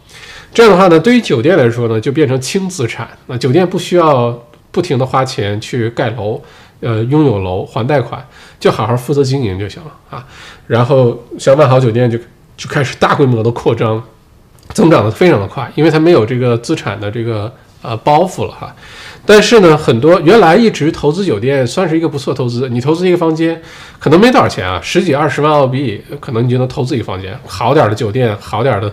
[0.54, 3.08] 这样的话呢，对于酒店来说呢，就变成轻资产。
[3.28, 4.38] 那酒店不需要
[4.72, 6.42] 不停的花钱去盖楼，
[6.82, 8.22] 呃，拥有楼还贷款，
[8.60, 10.28] 就好好负责经营就行了啊。
[10.68, 12.20] 然后像万豪酒店就
[12.58, 14.04] 就开始大规模的扩张，
[14.74, 18.76] 增长的非常的快，因为它没有这个资产的这个呃包袱了哈。
[19.26, 23.62] 但是呢，很多原来一直投资酒店算是一个不错投资，你投资一个房间
[24.00, 28.92] 可能没多少钱啊，十几二十万澳币，可能你就能投资一个房间，好点的酒店，好点的。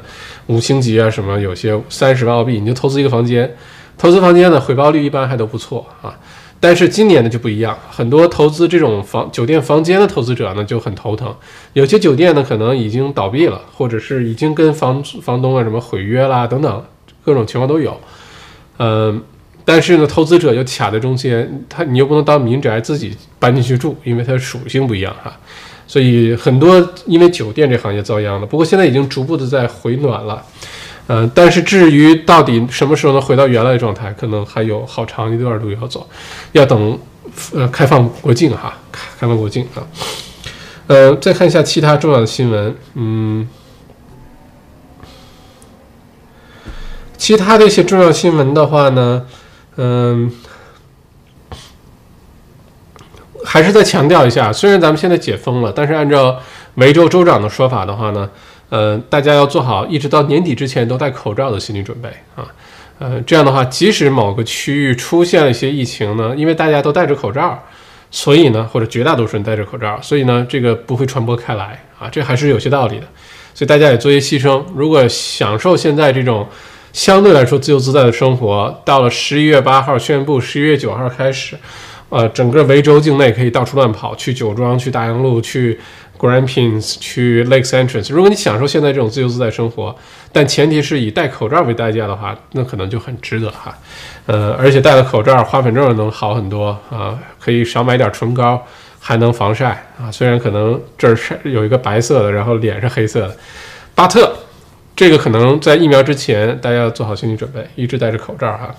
[0.49, 3.51] 五星级啊，什么有些三十万澳币，你就投资一个房间，
[3.97, 6.15] 投资房间呢，回报率一般还都不错啊。
[6.65, 11.37] 但是今年呢就不一样，很多投资这种房酒店房间的投资者呢就很头疼，
[11.75, 16.83] 有些酒店呢可能已经倒闭了，或者是已经跟房房东啊什么毁约啦等等，
[17.23, 18.01] 各种情况都有。
[18.79, 19.23] 嗯，
[19.63, 25.31] 但是呢，投资者又卡在中间，他你又不能当民宅自己搬进去住，因为它属性不一样哈。
[25.87, 30.43] 所以很多因为酒店这行业遭殃了，不过现在已经逐步的在回暖了，
[31.07, 36.09] 嗯，但是至于到底什么时候能回到原来的状态，可能还有好长一段路要走，
[36.53, 36.99] 要等
[37.55, 39.85] 呃开放国境哈，开放国境啊，
[40.87, 43.49] 呃，再看一下其他重要的新闻，嗯，
[47.17, 49.27] 其他的一些重要新闻的话呢，
[49.77, 50.33] 嗯。
[53.47, 56.41] 还是再强调一下，虽然咱们现在解封了，但是按照
[56.77, 58.29] 维州州长的说法的话呢，
[58.75, 62.45] 呃，大家要做好一直到年底之前都戴口罩的心理准备啊，
[62.99, 67.63] 呃，这样的话，即使某个区域出现了一些疫情呢，因为大家都戴着口罩，
[68.11, 73.07] 所以呢，或者绝大多数人戴着口罩，所以呢，这个不会传播开来啊，这还是有些道理的。
[73.55, 76.45] 所以大家也做一些牺牲，如果享受现在这种
[76.93, 81.57] 相对来说自由自在的生活，到了十一月八号宣布，十一月九号开始。
[82.11, 85.81] 呃，整个维州境内可以到处乱跑，去酒庄，去大洋路，去
[86.19, 88.13] Grampians，去 Lake Entrance。
[88.13, 89.95] 如果你享受现在这种自由自在生活，
[90.33, 93.77] 但前提是以戴口罩为代价的话，那可能就很值得哈。
[94.27, 98.65] 呃，而且戴了口罩，花粉症能好很多啊，可以少买点唇膏，
[98.99, 100.11] 还能防晒啊。
[100.11, 103.37] 虽然可能这儿是有一个白色的，然后脸是黑色的，
[103.95, 104.35] 巴特，
[104.97, 108.75] 这个可能在疫苗之前，大家要做好心理准备，一直戴着口罩哈。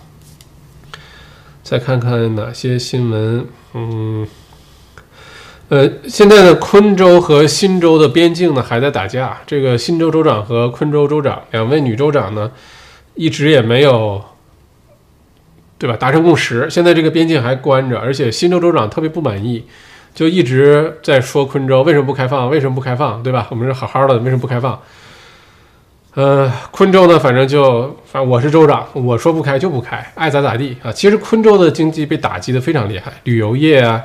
[1.64, 4.28] 再看看哪些新闻，嗯，
[5.70, 9.38] 呃，现在的昆州和新州的边境呢还在打架。
[9.48, 12.52] 这个新州州长和昆州州长两位女州长呢，
[13.16, 14.24] 一直也没有，
[15.80, 15.98] 对吧？
[15.98, 16.70] 达成共识。
[16.70, 19.66] 现在这个边境还关着，而且新州州长特别不满意，
[20.14, 22.48] 就一直在说昆州为什么不开放？
[22.50, 23.24] 为什么不开放？
[23.24, 23.48] 对吧？
[23.50, 24.80] 我们是好好的，为什么不开放？
[26.14, 30.92] 呃，昆州呢，反正就反正我是州长，我说不开就不开，爱咋咋地啊。
[30.92, 34.02] 其实昆州的经济被打击的非常厉害，旅游业啊，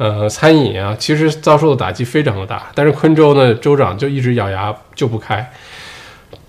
[0.00, 2.70] 呃，餐饮啊，其实遭受的打击非常的大。
[2.74, 5.52] 但是昆州呢，州长就一直咬牙就不开。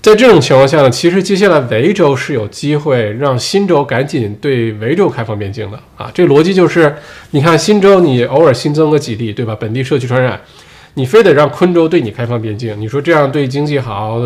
[0.02, 6.10] 在这种情况下呢，其实接下来维州是有机会让新州赶紧对维州开放边境的啊。
[6.14, 6.96] 这逻辑就是，
[7.32, 9.54] 你看新州你偶尔新增个几例，对吧？
[9.60, 10.40] 本地社区传染。
[10.94, 14.22] 你非得让昆州对你开放边境，你说这样对经济好，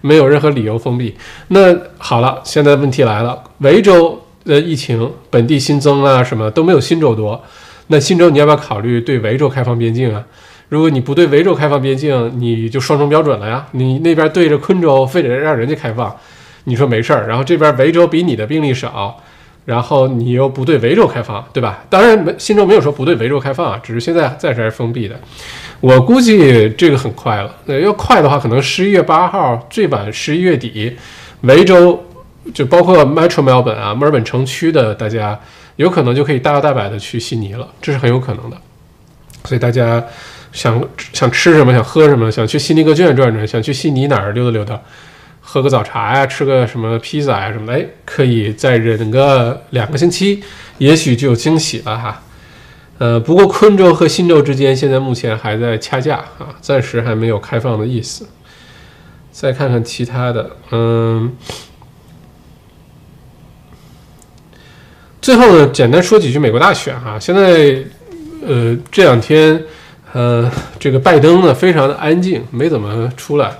[0.00, 1.14] 没有任何理由封闭。
[1.48, 7.38] 那好了，现在问题来了，维州的疫情本地新增啊什么都没有新州多。
[7.88, 10.24] 那新州你要不要考虑对维州开放边境啊？
[10.68, 13.66] 如果你不对维州开放边境，你就双重标准了呀。
[13.72, 16.14] 你那边对着昆州，非得让人家开放，
[16.64, 17.28] 你说没事儿。
[17.28, 19.20] 然后这边维州比你的病例少。
[19.64, 21.82] 然后你又不对维州开放，对吧？
[21.90, 25.18] 当然，没新州没有说不对维州开放啊，只是现在暂时还是封闭的。
[25.80, 30.96] 我估计这个很快了，那，要快的话，可能十一月八号，最晚十一月底，
[31.40, 32.00] 维州
[32.54, 35.36] 就包括 Metro Melbourne 啊，墨尔本城区的大家，
[35.76, 38.56] 有可能就可以大摇大摆的去悉尼了，这是很有可能的。
[39.44, 40.02] 所以大家
[40.52, 44.80] 想想吃什么，想喝什么，想去悉尼歌剧院转转，想去悉尼哪儿溜达溜达。
[45.40, 50.42] 喝个早茶呀，吃个什么披萨呀什么的，哎，可以再忍个两个星期，
[50.78, 52.22] 也许就有惊喜了哈。
[52.98, 58.26] 呃，不过昆州和新州之间现在目前还在掐架啊，暂时还没有开放的意思。
[59.30, 61.30] 再看看其他的，嗯，
[65.20, 67.18] 最后呢，简单说几句美国大选哈。
[67.18, 67.82] 现在，
[68.46, 69.60] 呃，这两天，
[70.12, 70.48] 呃，
[70.78, 73.50] 这个拜登呢非常的安静，没怎么出来。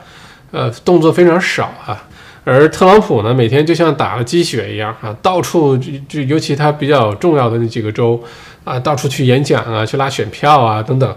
[0.53, 2.07] 呃，动作非常少啊，
[2.45, 8.23] 而特朗普呢，每天就像打了鸡血一样啊，到处就就尤其他比较重要的那几个州
[8.63, 11.17] 啊，到处去演讲啊，去拉选票啊等等。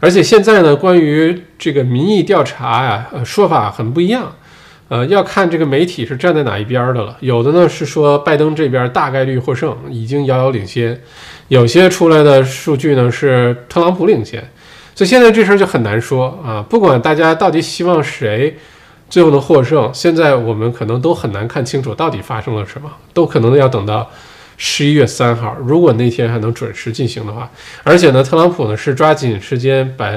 [0.00, 4.34] 而且现在呢，关于这个民意调查呀，说法很不一样。
[4.88, 7.16] 呃，要看这个媒体是站在哪一边的了。
[7.20, 10.94] 有的呢是说拜登这边大概率获胜，已经遥遥领先；
[11.48, 14.42] 有些出来的数据呢是特朗普领先。
[14.94, 16.64] 所以现在这事儿就很难说啊。
[16.68, 18.56] 不管大家到底希望谁
[19.08, 24.10] 最后能获胜，现在我们可能都很难看清楚到底发生了什么，都可能要等到。
[24.56, 27.50] 十一月三号，如果那天还能准时进行的话，
[27.82, 30.08] 而且呢，特朗普呢是抓紧时间把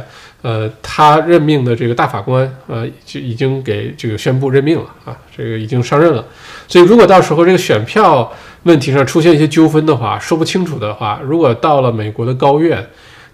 [0.41, 6.25] 呃他任命的这个大法官呃就已经给这个宣布任命了啊，这个已经上任了。
[6.67, 8.31] 所以如果到时候这个选票
[8.63, 12.85] 问题上出现一些纠纷的话，说不清楚的话，如果到了美国的高院，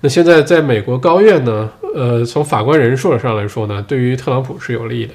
[0.01, 5.13] 那现在在美国高院呢，呃，从法官人数上来说呢，对于特朗普是有利的。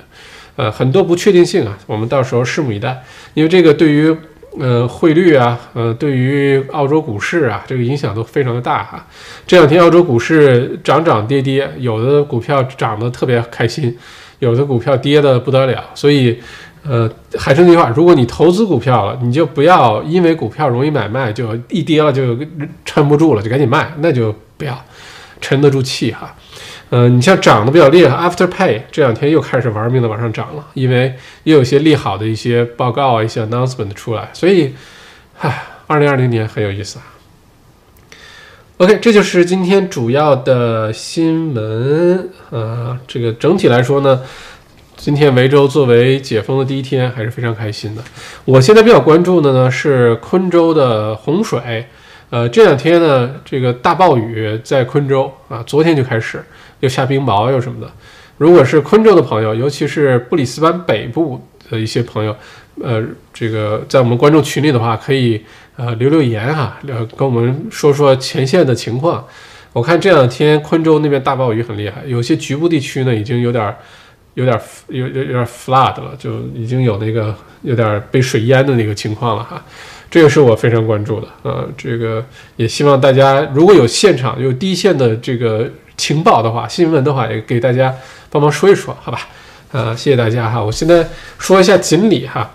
[0.56, 3.02] 呃，很多不确定性啊，我们到时候拭目以待，
[3.34, 4.16] 因为这个对于。
[4.60, 9.06] 呃，汇率啊，呃，对于澳洲股市啊，这个影响都非常的大哈。
[9.46, 13.96] 这两天澳洲股市涨涨跌跌，有的股票涨得特别开心，
[14.40, 15.84] 有的股票跌得不得了。
[15.94, 16.38] 所以，
[16.82, 22.36] 呃，还是那句话，如果你投资股票了，你就不要因为股票容易买卖，就一跌了就
[22.84, 24.76] 撑不住了，就赶紧卖，那就不要
[25.40, 26.34] 沉得住气哈。
[26.90, 34.74] 嗯，你像涨得比较厉害，Afterpay 这两天又开始玩命的往上涨了，因为又有些利好的一些报告啊、一些 announcement 出来，所以，
[35.38, 37.04] 唉，二零二零年很有意思啊。
[38.78, 42.30] OK，这就是今天主要的新闻。
[42.48, 44.22] 呃，这个整体来说呢，
[44.96, 48.02] 今天维州作为解封的第一天，还是非常开心的。
[48.46, 51.84] 我现在比较关注的呢是昆州的洪水。
[52.30, 56.42] 呃，这两天呢，这个大暴雨在昆州啊，昨天就开始。
[56.80, 57.90] 又下冰雹又什么的，
[58.36, 62.34] 如果是昆州的朋友，尤其是布里斯班北部的一些朋友，
[62.80, 63.02] 呃，
[63.34, 65.42] 这个在我们观众群里的话，可以
[65.76, 69.26] 呃留留言哈，呃跟我们说说前线的情况。
[69.72, 73.74] 我看这两天昆州那边大暴雨很厉害，有些局部地区呢已经有点
[74.34, 79.62] 有点有有有点 flood 了，就已经有那个有点被水淹的那个情况了哈。
[80.08, 82.24] 这个是我非常关注的呃，这个
[82.56, 85.68] 也希望大家如果有现场有第一线的这个。
[85.98, 87.94] 情报的话，新闻的话，也给大家
[88.30, 89.28] 帮忙说一说，好吧？
[89.72, 90.62] 呃，谢谢大家哈。
[90.62, 91.06] 我现在
[91.38, 92.50] 说一下锦鲤哈。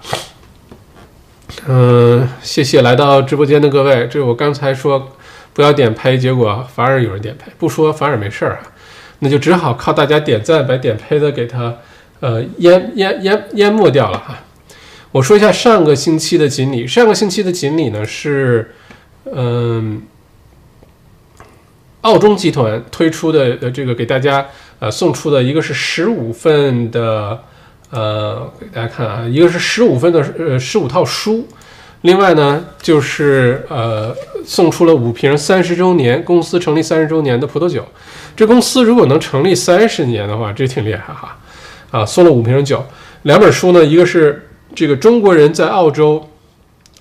[1.67, 4.08] 嗯，谢谢来到直播间的各位。
[4.10, 5.12] 这我刚才说
[5.53, 8.62] 不要点拍，结果反而有人点拍；不说反而没事儿啊。
[9.19, 11.75] 那就只好靠大家点赞，把点拍的给他
[12.21, 14.39] 呃淹淹淹淹没掉了哈。
[15.12, 16.88] 我说一下上个星期的锦鲤。
[16.88, 18.73] 上个星期的锦鲤呢是
[19.25, 20.01] 嗯。
[22.03, 24.45] 澳中集团推出的呃这个给大家
[24.79, 27.37] 呃送出的一个是十五份的
[27.89, 31.47] 呃给大家看啊，一个是十五份的呃十五套书，
[32.01, 37.85] 另外呢就是呃送出了五瓶三十周年公司成立三十周年的葡萄酒。
[38.35, 41.37] 这公司如果能成立三十年的话，这挺厉害哈
[41.91, 42.05] 啊！
[42.05, 42.83] 送了五瓶酒，
[43.21, 46.27] 两本书呢，一个是这个中国人在澳洲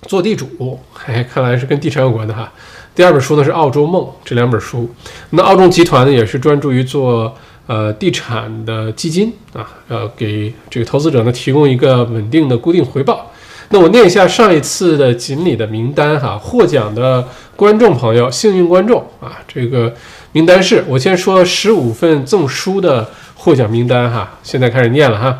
[0.03, 2.53] 做地主，哎，看来是跟地产有关的哈。
[2.95, 4.87] 第二本书呢是《澳洲梦》，这两本书。
[5.31, 13.31] 那澳中集团呢也是专注于做呃地产的基金啊，呃给这个投资者呢提供一个稳定的固定回报。
[13.69, 19.91] 那我念一下上一次的锦鲤的名单哈，获奖的观众朋友，幸运观众啊，这个
[20.33, 25.39] 名单是我先说十五份赠书的获奖名单哈，现在开始念了哈。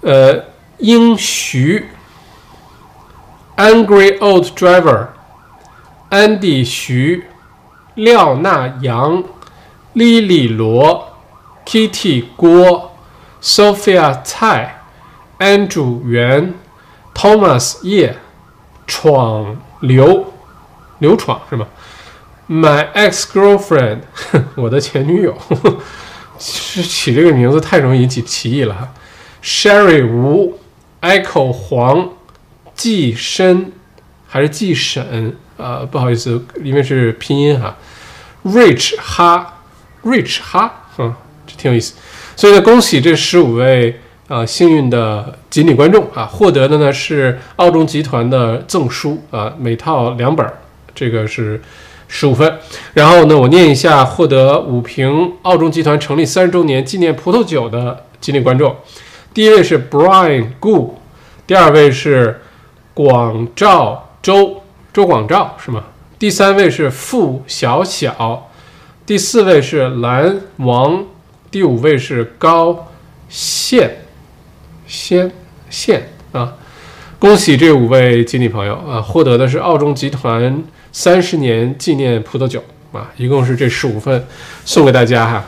[0.00, 0.46] 呃，
[0.78, 1.84] 英徐
[3.56, 5.13] ，Angry Old Driver。
[6.14, 7.24] 安迪徐、
[7.96, 9.24] 廖娜杨、
[9.94, 11.08] 莉莉罗、
[11.66, 12.92] Kitty 郭、
[13.42, 14.84] Sophia 蔡、
[15.40, 16.54] Andrew 袁、
[17.12, 18.16] Thomas 叶、
[18.86, 20.32] 闯刘
[21.00, 21.66] 刘闯是吗
[22.48, 24.02] ？My ex-girlfriend，
[24.54, 25.36] 我的前女友，
[26.38, 28.92] 是起这个名字太容易引起歧义了。
[29.42, 30.60] Sherry 吴、
[31.00, 32.10] Echo 黄、
[32.72, 33.72] 季申
[34.28, 35.36] 还是季沈？
[35.56, 37.76] 呃，不好意思，因为是拼音哈
[38.44, 39.60] ，Rich 哈
[40.02, 41.14] ，Rich 哈，嗯，
[41.46, 41.94] 这挺有意思。
[42.34, 50.44] 所以呢，恭喜这十五位啊幸运的锦鲤观众啊，获得的呢是澳中集团的赠书啊，每套两本，
[50.92, 51.62] 这个是
[52.08, 52.58] 十五分。
[52.94, 58.74] 然后呢，我念一下获得五瓶澳中集团成立三十周年纪念葡萄酒的锦鲤观众。
[59.32, 60.90] 第一位是 Brian Gu，
[61.46, 62.40] 第二位是
[62.92, 64.63] 广兆周。
[64.94, 65.82] 周广照是吗？
[66.20, 68.48] 第三位是付小小，
[69.04, 71.04] 第四位是蓝王，
[71.50, 72.92] 第五位是高
[73.28, 74.04] 宪
[74.86, 75.32] 先
[75.68, 76.54] 宪啊！
[77.18, 84.24] 恭喜这五位锦鲤朋友啊，获得的是澳中集团三十年纪念葡萄酒啊，一共是这十五份
[84.64, 85.44] 送给大家哈。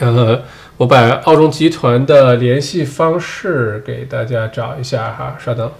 [0.00, 0.42] 呃，
[0.76, 5.70] 我把澳中集团的联系方式给大家找一下哈，稍等。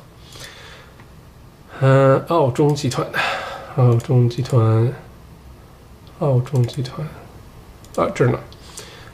[1.80, 3.18] 嗯，澳中集团的，
[3.76, 4.92] 澳中集团，
[6.18, 7.06] 澳中集团，
[7.94, 8.38] 啊，这儿呢。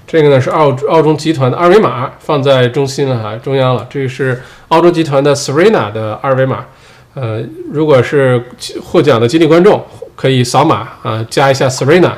[0.07, 3.87] 这个呢是澳澳中集团的二维码，放在中心了哈，中央了。
[3.91, 6.65] 这个是澳中集团的 Serena 的二维码。
[7.13, 8.43] 呃，如果是
[8.83, 9.85] 获奖的激励观众，
[10.17, 12.13] 可以扫码啊，加一下 Serena，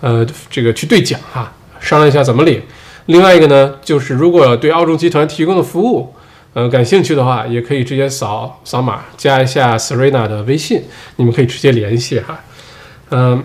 [0.00, 2.62] 呃，这个去兑奖哈，商量一下怎么领。
[3.06, 6.14] 另外一个呢，就是如果对澳中集团提供的服务，
[6.54, 10.82] 呃，感兴趣的话，也可以直接扫扫码，加一下 Serena 的微信，
[11.16, 12.40] 你们可以直接联系哈。
[13.10, 13.44] 嗯，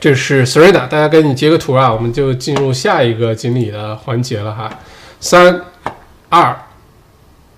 [0.00, 4.70] 这是 Serena，大家赶紧截个图啊，我们就进入下一个锦鲤的环节了哈。
[5.20, 5.62] 三、
[6.28, 6.56] 二、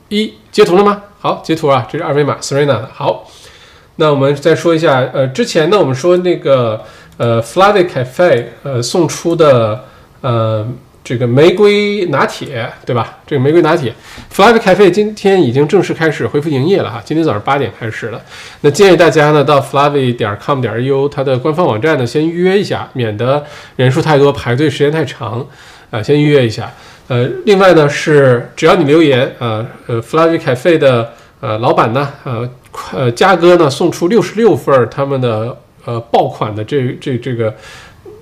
[0.08, 1.02] 一，截图了吗？
[1.20, 2.90] 好，截图啊，这是二维码，Serena 的。
[2.92, 3.30] 好，
[3.96, 6.82] 那我们再说一下，呃，之前呢，我们说那个
[7.16, 9.84] 呃，Flavy Cafe 呃送出的
[10.20, 10.66] 呃
[11.04, 13.18] 这个玫瑰拿铁，对吧？
[13.26, 13.92] 这个玫瑰拿铁
[14.34, 18.18] ，Flavy Cafe 今天已经正式开始恢复营业了哈，今天早上八点开始了。
[18.62, 23.44] 那建议大家呢，到 Flavy 点 com 点 u 它的官方网站呢，先预约一下，免得
[23.76, 25.46] 人数太多，排队时间太长
[25.90, 26.72] 啊，先预约一下。
[27.08, 32.48] 呃，另外呢是，只要你留言，呃呃，Flavy Cafe 的呃老板呢，呃
[32.94, 37.54] 呃嘉哥呢送出六十六份他们的呃爆款的这这这个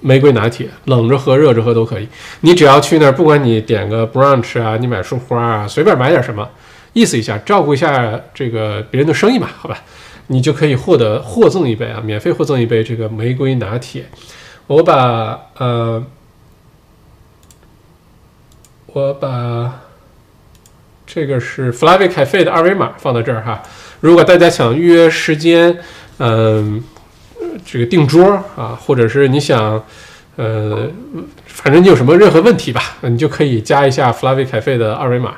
[0.03, 2.07] 玫瑰拿铁，冷着喝、热着喝都可以。
[2.43, 6.47] 你只要去那儿，不管你点个 brunch 啊，你买束花啊，随便买点什么，
[6.93, 9.79] 意思一下，照顾一下这个别人的生意嘛，好吧，
[10.27, 14.05] 你就可以获得获赠一杯啊，免费获赠一杯这个玫瑰拿铁。
[14.67, 16.05] 我把呃。
[18.95, 19.81] 我把
[21.07, 23.63] 这个是 Flavi Cafe 的二维码放到这儿哈。
[24.01, 25.79] 如果大家想预约时间，
[26.19, 26.85] 嗯，
[27.65, 28.25] 这个订桌
[28.57, 29.83] 啊，或者是你想，
[30.37, 30.89] 呃，
[31.47, 35.35] 反正你有什么任何问题吧，你就可以加一下 Flavi Cafe 的二维码，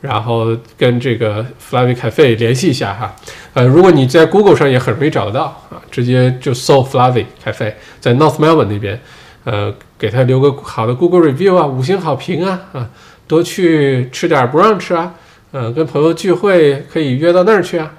[0.00, 3.14] 然后跟这个 Flavi Cafe 联系一下哈。
[3.54, 9.00] 呃，如果你在 Google 上也很容易找得到啊，直接就搜 Flavi Cafe 在 North Melbourne 那边。
[9.44, 12.86] 呃，给他留个好的 Google review 啊，五星好评啊，啊，
[13.26, 15.14] 多去吃点 brunch 啊，
[15.52, 17.90] 呃，跟朋友聚会可以约到那儿去啊，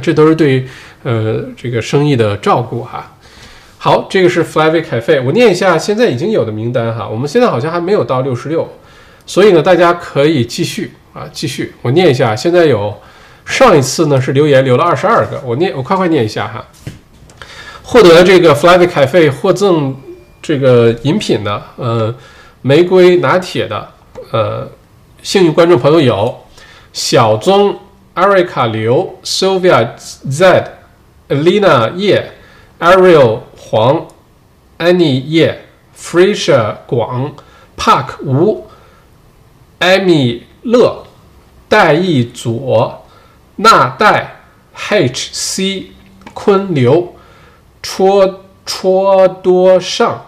[0.00, 0.64] 这都是对
[1.04, 3.14] 呃这个生意的照顾哈。
[3.78, 8.68] 好，这个是 Flavy Cafe，我念一下现在已经有的名单哈，我们现在好像还没有到六十六，
[9.24, 12.92] 所以呢，大家可以继续啊，继续，我念一下，现在有
[13.44, 16.64] 上一次呢是留言留了二十二个，我念我快快念一下哈，
[17.84, 19.94] 获得这个 Flavy Cafe 获赠。
[20.46, 22.14] 这个饮品的，呃，
[22.60, 23.88] 玫瑰拿铁的，
[24.30, 24.70] 呃，
[25.22, 26.36] 幸运观众朋友有
[26.92, 27.74] 小宗、
[28.12, 30.62] 艾瑞卡刘、Sylvia Z、
[31.28, 32.32] Alina 叶、
[32.80, 34.06] Ariel 黄、
[34.78, 35.64] Annie 叶、
[35.96, 37.34] Freesia 广、
[37.76, 38.66] Park 吴、
[39.80, 41.06] Amy 乐、
[41.68, 43.06] 戴义左、
[43.56, 44.42] 纳代、
[44.76, 45.86] HC
[46.34, 47.14] 坤刘、
[47.82, 50.26] 戳戳多上。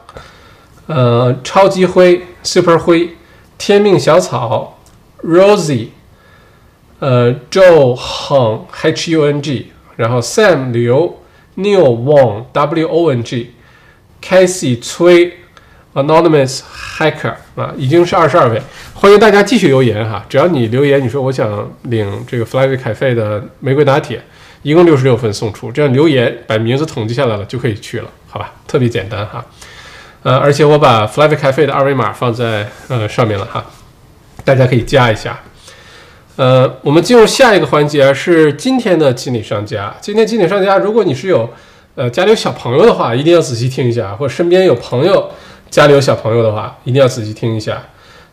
[0.86, 3.16] 呃，超级灰，Super 灰，
[3.58, 4.78] 天命小草
[5.22, 5.88] ，Rosie，
[7.00, 11.22] 呃，Joe 亨，H U N G，然后 Sam 刘
[11.56, 15.38] ，Neil Wong，W O N G，Casey 崔
[15.94, 16.60] ，Anonymous
[16.98, 18.60] Hacker 啊，已经是二十二位，
[18.94, 24.22] 欢迎大家继续留言哈，只要你留言，你说我想领这个 Flavy Cafe 的玫瑰拿铁，
[24.62, 29.44] 一共六十六份送出，这样留言把名字统计下来了就可以去了，好吧，特别简单哈。
[30.22, 33.64] 呃，而且我把 Flavy Cafe 的二维码放在呃上面了哈，
[34.44, 35.40] 大家可以加一下。
[36.36, 39.94] 呃，我们进入下一个环节是今天的锦鲤商家。
[40.02, 41.48] 今天锦鲤商家，如果你是有
[41.94, 45.30] 呃家里有小朋友的话，一定要仔细听一下；或者身边有朋友
[45.70, 47.82] 家里有小朋友的话，一定要仔细听一下。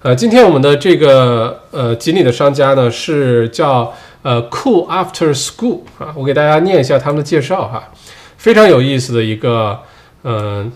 [0.02, 7.90] 呃，今天我们的这个呃锦鲤的商家呢是叫呃 Cool After School 啊，我给大家念一下他们的介绍哈，
[8.36, 9.80] 非常有意思的一个
[10.24, 10.70] 嗯。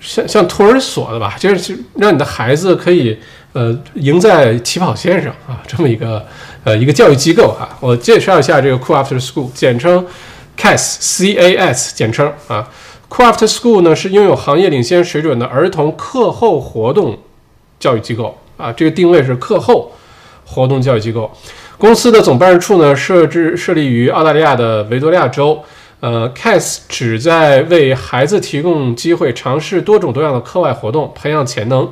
[0.00, 3.18] 像像托儿所的吧，就是让你的孩子可以
[3.54, 6.22] 呃赢在起跑线上啊，这么一个
[6.64, 7.66] 呃一个教育机构哈。
[7.80, 10.06] 我介绍一下这个 Cool After School，简称
[10.58, 12.68] CAS，C A S 简称啊。
[13.08, 17.18] Cool After School 呢是拥有行业领先水准的儿童课后活动
[17.80, 19.92] 教育机构啊，这个定位是课后
[20.44, 21.30] 活动教育机构。
[21.78, 25.62] 公司的总办事处呢设置设立于澳大利亚的维多利亚州。
[26.00, 31.90] 呃，CAS 旨在为孩子提供机会，尝试多种多样的课外活动，培养潜能，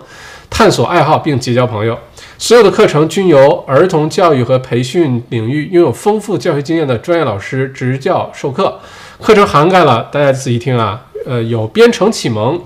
[0.52, 1.98] 探索爱好，并结交朋友。
[2.38, 8.78] 所有的课程均由儿童教育和培训领域拥有丰富教学经验的专业老师执教授课。
[9.20, 12.60] 课程涵盖了大家仔细听啊，呃，有编程启蒙。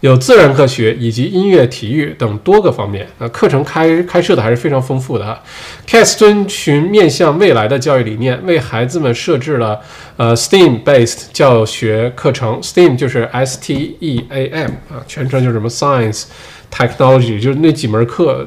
[0.00, 5.42] 有自然科学以及音乐、体育等多个方面啊，课程开开设的还是非常丰富的哈。
[5.86, 9.80] CAS 遵循面向未来的教育理念，为孩子们设置了
[10.16, 16.24] 呃 STEAM-based 教学课程，STEAM 就是 S T E A M 啊，全称就是什么 Science、
[16.72, 18.46] Technology，就是那几门课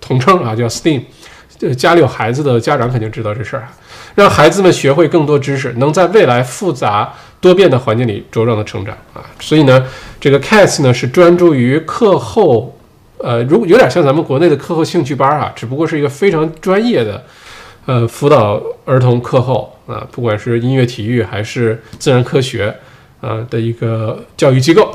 [0.00, 1.02] 统称啊，叫 STEAM。
[1.76, 3.74] 家里有孩子的家长肯定知道这事儿啊，
[4.18, 7.14] 让孩子们学会更多知识，能在未来复杂。
[7.40, 9.86] 多变的环境里茁壮的成长啊，所以呢，
[10.20, 12.76] 这个 CATS 呢是专注于课后，
[13.18, 17.24] 呃，如有点像咱们国内的课后兴趣班啊，只不过是一个非常专业的，
[17.86, 22.74] 呃，辅导儿童课后啊，不管是音乐、体育还是自然科学
[23.20, 24.90] 啊的一个教育机构。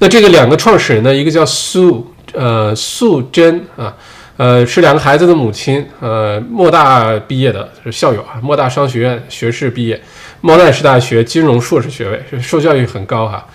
[0.00, 3.96] 那这个两个创始人呢，一个叫苏，呃，素贞啊。
[4.38, 10.00] 呃，是两个孩子的母亲，呃，莫大毕业的是校友啊，莫大商学院学士毕业，
[10.40, 13.46] 莫奈什大学金融硕士学位，受教育很高哈。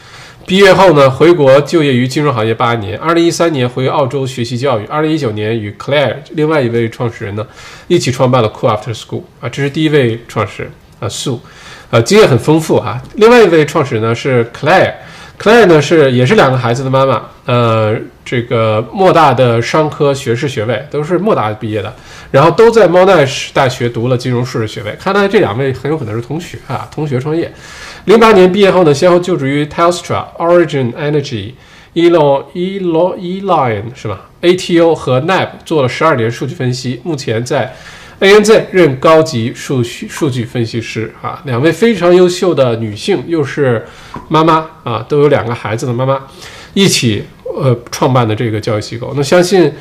[0.46, 7.46] 毕业后呢，回国就业于金融行业八年，二零一三年回澳洲学习教育，二零一九年与 Claire 另外一位创始人呢
[7.88, 11.40] 一起创办了 Cool After School 啊，这是第一位创始人啊，Sue，
[11.90, 13.02] 呃，经验很丰富哈。
[13.16, 14.94] 另外一位创始人呢是 Claire。
[15.40, 21.94] Claire 呢是也是两个孩子的妈妈，呃，这个莫大的商科学士学位都是莫大毕业的，
[22.32, 24.96] 然后都在 Monash 大学读了金融硕士学位。
[25.00, 27.54] 看来这两位很有可能是同学啊，同学创业。
[28.06, 31.52] 零八年毕业后呢，先后就职于 Telstra、Origin Energy、
[31.94, 37.76] Elon、Elon、Elon 是吧？ATO 和 NAB 做了十二年数据分析，目前在。
[38.20, 43.86] ANZ 任高级数据数据分析师啊，两位非常优秀的女性，又是
[44.28, 46.20] 妈妈啊，都有两个孩子的妈妈，
[46.74, 49.14] 一起呃创办的这个教育机构。
[49.16, 49.72] 那相信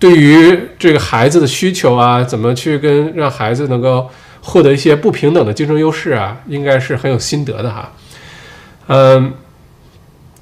[0.00, 7.92] 对于这个孩子的需求啊，怎么去跟让孩子能够获得一些不平等的竞争优势啊，应该是很有心得的哈。
[8.88, 9.32] 嗯，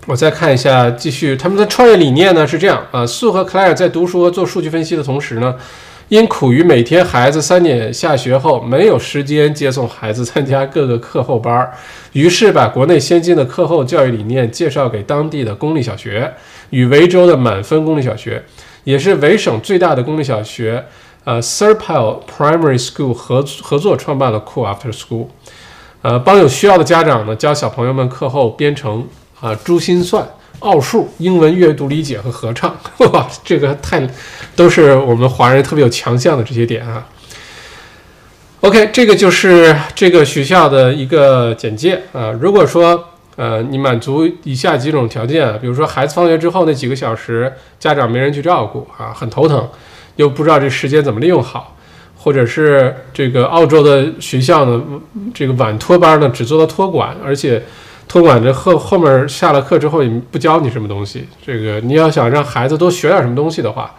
[0.07, 5.55] 我再看一下，继续他们的创业理念呢是这样啊，素和克莱尔在读书和做数据分析的同时呢。
[6.09, 11.73] 因苦于每天孩子三点下学后没有时间接送孩子参加各个课后班儿，
[12.13, 16.31] 于是把国内先进的课后教育理念介绍给当地的公立小学，
[16.71, 18.43] 与维州的满分公立小学，
[18.85, 20.85] 也是维省最大的公立小学，
[21.25, 25.29] 呃，Serpile Primary School 合合作创办了 Cool After School，
[26.03, 29.07] 呃，帮有需要的家长呢教小朋友们课后编程
[29.41, 30.29] 啊，珠心算。
[30.63, 32.77] 奥数、英文阅读理解和合唱，
[33.13, 34.09] 哇，这个太
[34.55, 37.07] 都是我们华人特别有强项的这些点啊。
[38.61, 42.31] OK，这个就是这个学校的一个简介啊。
[42.41, 49.69] 如果说呃你满足以下几种条件，比如说孩子放学之后那几个小时家长没人去照顾啊，很头疼，
[50.15, 51.77] 又不知道这时间怎么利用好，
[52.17, 54.81] 或者是这个澳洲的学校呢，
[55.35, 57.63] 这个晚托班呢只做到托管，而且。
[58.13, 63.95] 托管这后后面下了课之后也不教你什么东西，这个你要想让孩子多学点什么东西的话，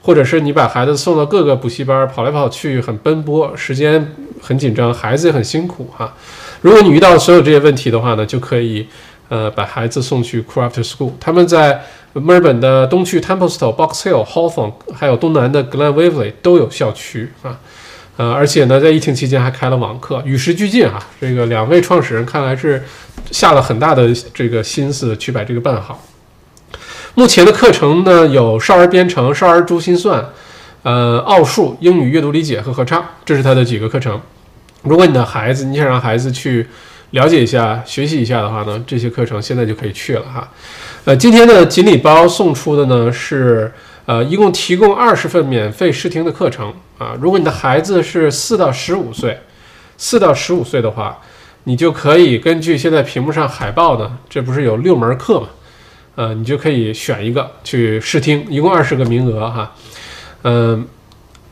[0.00, 6.14] 或者是你把孩子送到各个补习班跑来跑去很奔波，时间很紧张，孩子也很辛苦哈。
[6.62, 8.86] 如果你遇到所有这些问题的话呢，就可以
[9.28, 11.82] 呃把孩子送去 Craft School，他们在
[12.14, 17.60] 墨尔本的东区 Templestowe、Box Hill、Hawthorn，还有东南的 Glen Waverley 都有校区啊。
[18.20, 21.02] 呃，而且呢，在疫情期间还开了网课，与时俱进哈。
[21.18, 22.84] 这个两位创始人看来是
[23.30, 26.04] 下了很大的这个心思去把这个办好。
[27.14, 30.22] 目前的课程呢，有少儿编程、少儿珠心算、
[30.82, 34.20] 呃奥数、英语阅读理解和合唱，这是他的几个课程。
[34.82, 36.66] 如果你的孩子，你想让孩子去
[37.12, 40.46] 了解一下、学习一下的话呢，这些课程现在就可以去了哈。
[41.06, 43.72] 呃，今天的锦鲤包送出的呢是。
[44.06, 47.16] 呃，一共提供二十份免费试听的课程啊。
[47.20, 49.38] 如果你的孩子是四到十五岁，
[49.96, 51.18] 四到十五岁的话，
[51.64, 55.48] 你就可以根据现在屏幕上海报呢，这不是有六门课嘛？
[56.16, 59.72] 呃，你就可以选一个去试听，一共二十个名额哈。
[60.42, 60.84] 嗯，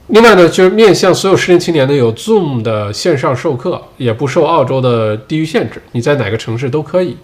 [0.09, 7.17] 另外呢，就是面向所有适龄青年呢，有 Zoom 的线上授课，也不受澳洲的地域限制，你在哪个城市都可以。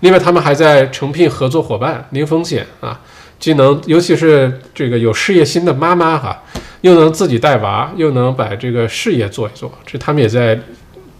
[0.00, 3.00] 另外，他们还在诚聘合作伙伴，零风险啊。
[3.38, 6.42] 既能，尤其是这个有事业心的妈妈哈，
[6.80, 10.58] 又能自己带娃，又能把这个事业做一做，这他们也在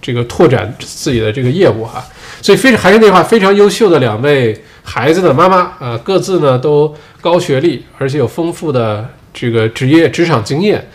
[0.01, 2.05] 这个拓展自己的这个业务哈。
[2.41, 10.89] 所以，非还是那句话，非常优秀的两位孩子的妈妈啊，各自呢都高学历，而且有丰富的这个职业职场经验，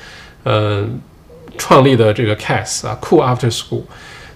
[0.45, 0.99] 嗯，
[1.57, 3.83] 创立的这个 CAS 啊，Cool After School。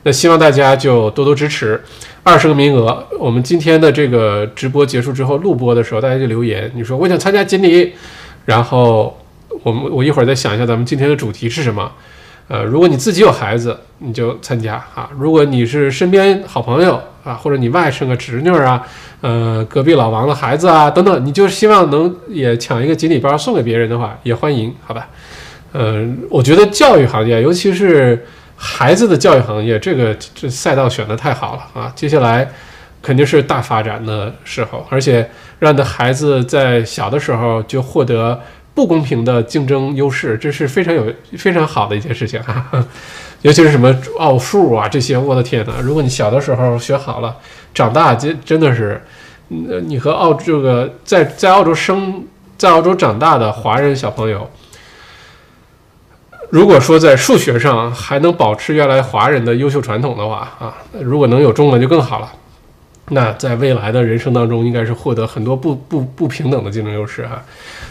[0.04, 1.84] 那希望大家就多多支持。
[2.28, 7.94] 二十个名额，我们今天的这个直播结束之后录播的时候，大家就留言，你说我想参加锦鲤，
[8.46, 9.16] 然后
[9.62, 11.92] 我们我一会儿再想一下咱们今天的主题是什么。
[12.48, 18.82] 呃，如果你自己有孩子，你就参加啊；如果你是身边好朋友啊，或者你外甥个侄女啊，
[19.22, 25.08] 呃，隔壁老王的孩子啊等等，你就希望能也抢一个锦鲤包送给别人的话，也欢迎，好吧？
[25.74, 28.26] 呃，我觉得教育行业，尤其是
[28.66, 31.94] 孩子的教育行业，这个这赛道选的太好了啊！
[31.96, 32.50] 接下来
[33.02, 38.42] 肯定是大发展的时候，而且让的孩子在小的时候就获得。
[38.76, 41.06] 不公平的竞争优势，这是非常有
[41.38, 42.86] 非常好的一件事情哈，
[43.42, 45.76] 尤其是什么奥数啊这些，我的天呐！
[45.82, 47.34] 如果你小的时候学好了，
[47.74, 49.02] 长大真真的是，
[49.48, 52.26] 你和澳这个在在澳洲生
[52.58, 54.50] 在澳洲长大的华人小朋友，
[56.50, 62.32] 如果说在数学上还能保持原来华人的优秀传统的话啊，如果能有中文就更好了。
[63.10, 67.40] 那在未来的人生当中，应该是获得很多不不不平等的竞争优势哈，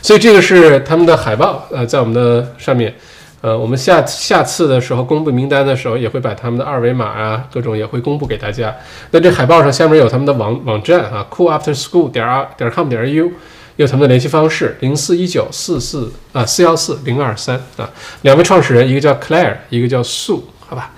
[0.03, 2.93] 所以这个是他们的海报，呃，在我们的上面，
[3.41, 8.75] 呃，我们下下次的时候公布名单的时候，也会把他们的二维码啊，各种也会公布给大家。
[9.13, 13.31] 那这海报上下面有他们的网网站啊，coolafterschool 点 r 点 com 点 u，
[13.77, 17.91] 有他们的联系方式，零四一九四四啊四幺四零二三啊，
[18.23, 20.93] 两位创始人，一个叫 Claire，一个叫 Sue，好吧。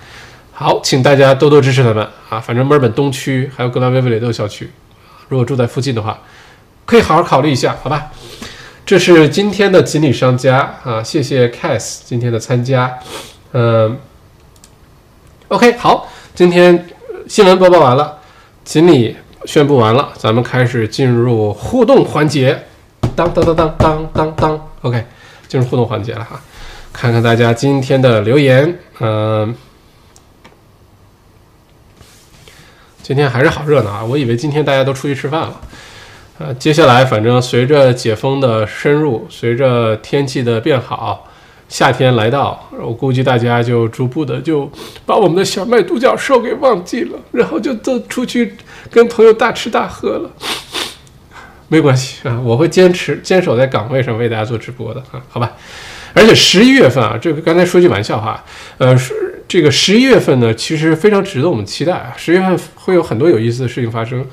[0.51, 2.39] 好，请大家多多支持他们啊！
[2.39, 4.71] 反正墨尔本东区还有格兰威维里都有校区，
[5.27, 6.19] 如果住在附近的话，
[6.83, 8.11] 可以好好考虑一下，好吧？
[8.83, 12.97] 这是今天的锦鲤商家啊，谢谢 Cass 今天的参加，
[13.51, 13.99] 嗯
[15.49, 16.87] ，OK，好，今天
[17.27, 18.17] 新闻播报完了，
[18.63, 19.15] 锦鲤
[19.47, 22.65] 宣布完了，咱们开始进入互动环节，
[23.15, 25.05] 当当当当当当当，OK，
[25.47, 26.39] 进入互动环节了哈，
[26.91, 29.55] 看看大家今天的留言，嗯。
[33.01, 34.03] 今天还是好热闹啊！
[34.03, 35.61] 我以为今天大家都出去吃饭了，
[36.39, 41.25] 呃，接下来反正随着解封的深入，随着天气的变好，
[41.67, 44.69] 夏天来到，我估计大家就逐步的就
[45.05, 48.53] 把我们的小麦独角兽给忘记了，然后就都出去
[48.89, 50.31] 跟朋友大吃大喝了。
[51.67, 55.51] 没关系啊，我会坚持坚守在岗位上为大家做直播的啊，好吧？
[56.13, 58.43] 而且十一月份啊，这个刚才说句玩笑话，
[58.77, 59.13] 呃是。
[59.49, 62.13] 这个十一月份呢，其实非常值得我们期待啊！
[62.17, 64.27] 十月份会有很多有意思的事情发生。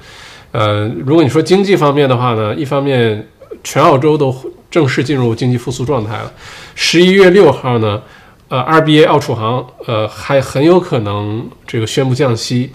[0.50, 3.24] 呃，如果你说经济方面的话呢，一方面
[3.62, 4.34] 全澳洲都
[4.74, 6.32] 正式进入经济复苏状态了。
[6.74, 8.02] 十一月六号呢，
[8.48, 12.72] 呃，RBA 澳储行呃还很有可能这个宣布降息。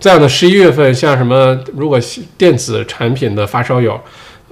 [0.00, 2.00] 再有呢，十一月份像什么，如果
[2.38, 4.00] 电子产品的发烧友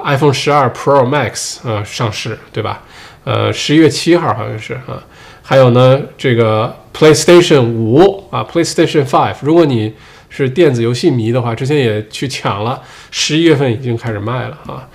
[0.04, 2.82] ，iPhone 十二 Pro Max 啊上市，对吧？
[3.24, 5.02] 呃，十一月七号好像是啊。
[5.40, 9.94] 还有呢，这个 PlayStation 五啊，PlayStation Five，如果你
[10.28, 14.86] 是电子游戏迷的话，之前也去抢了，十一月份已经开始卖了啊。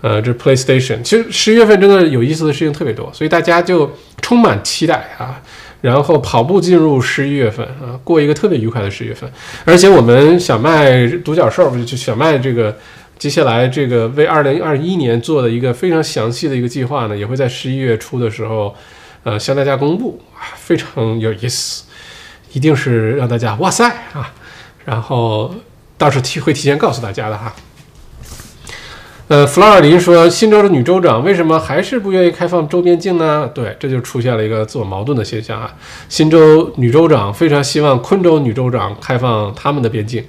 [0.00, 3.90] 呃，这 PlayStation，其实十一月份真的有意思的事情特别多，所以大家就
[4.20, 5.40] 充满期待啊。
[5.80, 9.30] 然后跑步进入十一月份啊，过一个特别愉快的十一月份。
[9.64, 12.76] 而且我们小麦独角兽就小麦这个
[13.18, 18.74] 接下来这个为二零二一年做的一个非常详细的一个计划呢，也会在十一月初的时候。
[19.22, 21.82] 呃，向大家公布啊，非常有意思，
[22.52, 24.32] 一定是让大家哇塞啊！
[24.84, 25.52] 然后
[25.98, 27.52] 到时候提会提前告诉大家的哈。
[29.28, 33.50] 呃，弗拉尔林说，新州的女州长为什么还是不愿意开放周边境呢？
[33.52, 35.74] 对，这就出现了一个自我矛盾的现象啊。
[36.08, 40.22] 新州女州长非常希望昆州女州长开放他们的边境，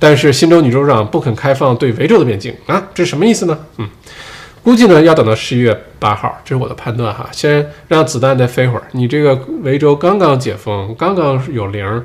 [0.00, 3.56] 但是新州女州长不肯开放对维州的边境啊，这是什么意思呢？
[3.78, 3.88] 嗯。
[4.62, 7.26] 估计呢要等到十一月八号，这是我的判断哈。
[7.32, 8.82] 先让子弹再飞会儿。
[8.92, 12.04] 你这个维州刚刚解封，刚刚有零，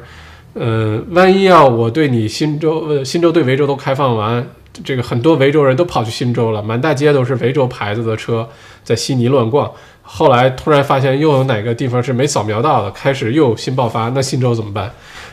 [0.53, 4.47] 嗯，万一要我对你新州呃新州对维州都开放完，
[4.83, 8.47] 这个很多维州人都跑去新州了，满大街都是维州牌子的车
[8.83, 9.71] 在悉尼乱逛。
[10.01, 14.91] 后来突然发现又有哪个地方是没扫描到的，开始又新爆发，那新州怎么办？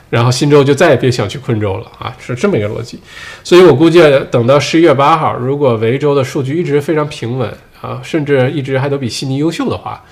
[0.08, 3.00] 然后新州就再也别想去昆州了啊，是这么一个逻辑。
[3.42, 10.02] 所以我估计等到十一月八号，如果维州的数据一直非常平稳啊，甚至一直还都比悉尼优秀的话，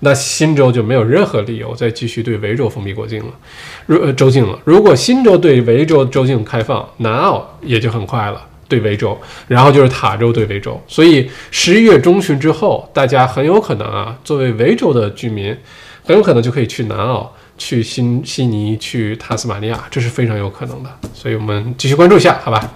[0.00, 3.32] 那新州就没有任何理由再继续对维州封闭国境了，
[3.86, 4.58] 如呃州境了。
[4.64, 10.80] 如果新州对维州州境开放，南澳也就很快了对维州，然后就是塔州对维州。
[10.86, 15.56] 所以十一月中旬之后，大家很有可能啊，作为维州的居民，
[16.04, 17.32] 很有可能就可以去南澳。
[17.60, 22.70] 去新悉尼，去塔斯马尼亚，这是非常有可能的，所以我们继续关注一下，好吧？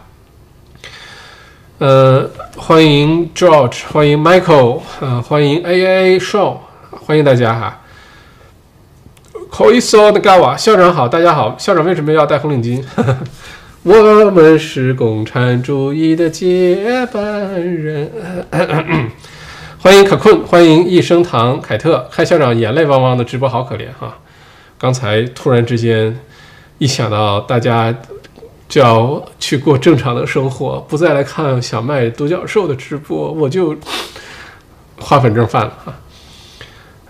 [1.78, 6.57] 呃，欢迎 George，欢迎 Michael，呃，欢迎 AA Show，
[6.90, 7.80] 欢迎大家哈。
[9.53, 12.82] k o i s o n a a 校长好，大家好，校长为什么要戴红领巾？
[13.85, 18.09] 我们是共产主义的接班人。
[19.80, 24.16] 欢迎可困，欢迎一生堂凯特，开校长眼泪汪汪的直播好可怜哈。
[24.78, 26.16] 刚才突然之间
[26.78, 27.93] 一想到大家
[28.68, 33.76] 就要去过正常的生活，不再来看小麦独角兽的直播，我就
[35.01, 35.95] 花粉症犯了哈。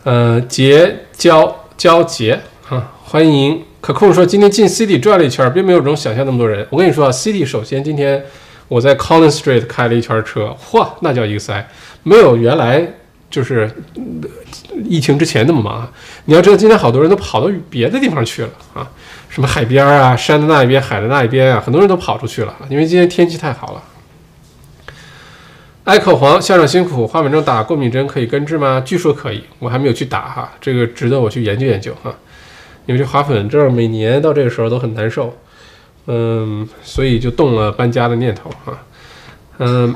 [0.04, 6.64] 呃，结交交结哈，欢迎可控说今天进 City 转了一圈，并没有这种想象那么多人。
[6.70, 8.24] 我跟你说啊，City 首先今天
[8.68, 11.68] 我在 Collins Street 开了一圈车，嚯，那叫一个塞。
[12.04, 12.86] 没有原来
[13.28, 13.68] 就是
[14.88, 15.92] 疫情之前那么忙。
[16.26, 18.88] 你要知道，今天好多人都跑到别的地方去了啊，
[19.28, 23.82] 什么海边啊、山的那一边、海的那一边啊，很多人都跑出去了，因为今天天气太好了。
[25.82, 28.80] 艾口黄校长辛苦，花粉症打过敏针可以根治吗？
[28.86, 32.14] 据说可以，我还没有去打哈，这个值得我去研究研究哈。
[32.86, 35.36] 因为这花粉症每年到这个时候都很难受，
[36.06, 38.78] 嗯，所以就动了搬家的念头哈，
[39.58, 39.94] 嗯。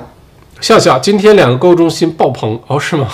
[0.58, 3.06] 笑笑，今天两个购物中心爆棚哦，是吗？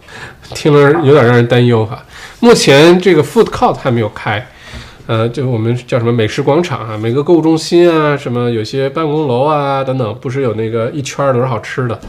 [0.56, 2.02] 听了有点让人担忧哈。
[2.40, 4.48] 目前这个 Food Court 还没有开，
[5.06, 12.00] 呃，就我们叫什么美食广场啊，每个购物中心啊，什么有些办公楼啊等等，不是有那个一圈都是好吃的。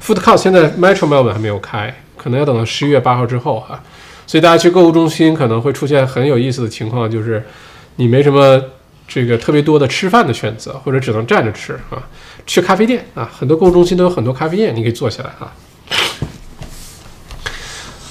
[0.00, 3.82] Food Court 现在 Metro Melbourne 还没有开，可能要等到十一月八号之后哈。
[4.28, 7.42] 所以大家去购物中心可能会出现很有意思的情况，就是
[7.96, 8.62] 你没什么
[9.08, 12.06] 这个特别多的吃饭的选择，或者只能站着吃啊。
[12.46, 15.52] 去咖啡店啊，很多购物中心都有很多咖啡店，你可以坐下来啊。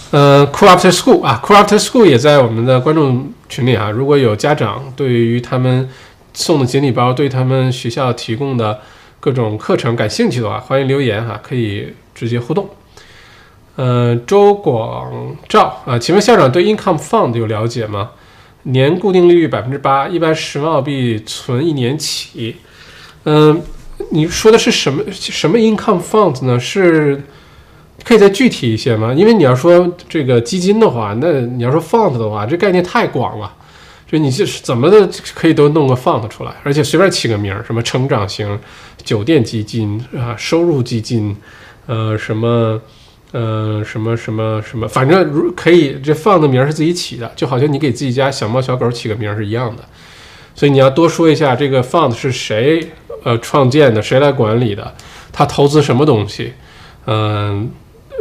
[0.09, 3.91] 嗯，Cool After School 啊，Cool After School 也在我们的观众群里啊。
[3.91, 5.87] 如果有家长对于他们
[6.33, 8.79] 送的锦鲤包，对他们学校提供的
[9.19, 12.67] 各种课程感兴趣的话，欢迎留言哈，可以直接互动。
[13.77, 18.11] 嗯，周广照啊，请问校长对 Income Fund 有了解吗？
[18.63, 22.57] 年固定利率百分之八，一般十万澳币存一年起。
[23.23, 23.61] 嗯。
[24.11, 26.59] 你说的是什么什么 income fund 呢？
[26.59, 27.19] 是
[28.03, 29.11] 可以再具体一些吗？
[29.11, 33.51] 因为你要说这个基金的话，那你要说 fund 的话，这概念太广了。
[34.05, 38.59] 就你是怎么的可以都弄个 fund 出来，而且随便起个名儿，什么成长型
[39.03, 41.35] 酒店基金啊，收入基金，
[41.87, 42.79] 呃，什么，
[43.31, 49.83] 呃，什么什么什么，反正如可以这 fund 名是自己起的，就好像你给自己家小猫小狗起个名是一样的。
[50.55, 52.87] 所以你要多说一下这个 fund 是谁。
[53.23, 54.93] 呃，创建的谁来管理的？
[55.33, 56.53] 他投资什么东西？
[57.07, 57.69] 嗯，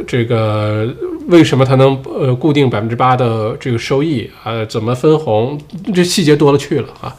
[0.04, 0.88] 这个
[1.28, 4.64] 为什么他能呃固定百分之八的这个收益啊？
[4.64, 5.60] 怎么分红？
[5.94, 7.14] 这细节多了去了啊！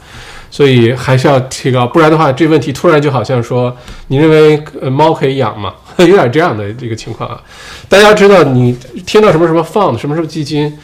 [0.50, 3.74] 所以还是要提高，不然的话，这问题突然就好像说，
[4.08, 5.72] 你认为猫可以养吗？
[6.06, 7.42] 有点这样的这个情况啊！
[7.88, 8.72] 大家知道，你
[9.04, 10.78] 听到什么什么 fund，什么什么基金，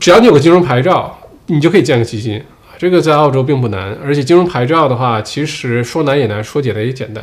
[0.00, 2.42] 只要你有个金融牌照，你就可以建个基金。
[2.78, 7.22] 这个在澳洲并不难，而且金融牌照的话，其实说难也难，说简单也简单，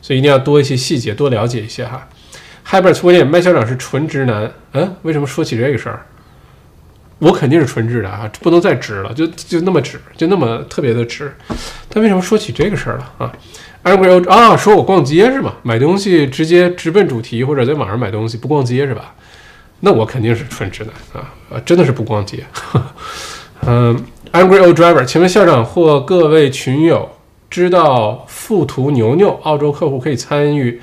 [0.00, 2.08] 所以一定要多一些细节，多了解一些哈。
[2.66, 6.06] Hybrid 关键麦校长是纯直男，嗯，为什么说起这个事儿？
[7.18, 11.32] 我肯定是纯直的啊，不能再直了，就就那么直，就那么特别的直。
[11.88, 13.32] 他为什么说起这个事儿了啊
[13.86, 15.54] a n g r y 啊，说我逛街是吗？
[15.62, 19.14] 买东西直接直奔主题，或者在网上买东西不逛街是吧？
[19.80, 22.44] 那我肯定是纯直男啊啊，真的是不逛街，
[23.66, 24.04] 嗯。
[24.32, 27.08] Angry old driver，请问校长或各位群友
[27.48, 30.78] 知道富途牛牛澳洲客户可以参与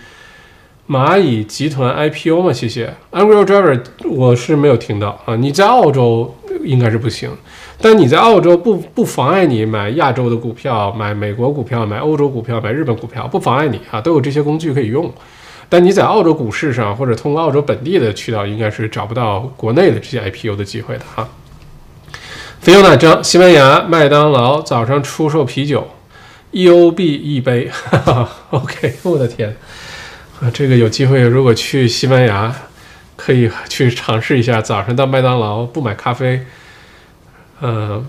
[0.88, 2.54] 蚂蚁集团 IPO 吗？
[2.54, 2.96] 谢谢。
[3.12, 3.80] Angry old driver，
[4.10, 5.36] 我是没有听到啊。
[5.36, 6.34] 你在澳洲
[6.64, 7.30] 应该是不行，
[7.82, 15.12] 但你在澳洲不不妨碍你买亚洲的股票、买美国股票、买欧洲股票、买日本股票，不妨碍你啊，都有这些工具可以用。
[15.68, 21.28] 但你在澳洲股市上或者通过澳洲本地的渠道，应该是找不到国内的这些 IPO 的机会的哈。
[22.62, 25.88] 菲欧娜张，西班牙麦当劳早上出售啤酒，
[26.52, 28.30] 一欧币一杯哈哈。
[28.52, 29.58] OK，我的天，
[30.40, 32.56] 啊，这个有机会如果去西班牙，
[33.18, 36.42] 可以去尝试一下，早上到麦当劳不买咖啡，
[37.64, 38.06] 嗯，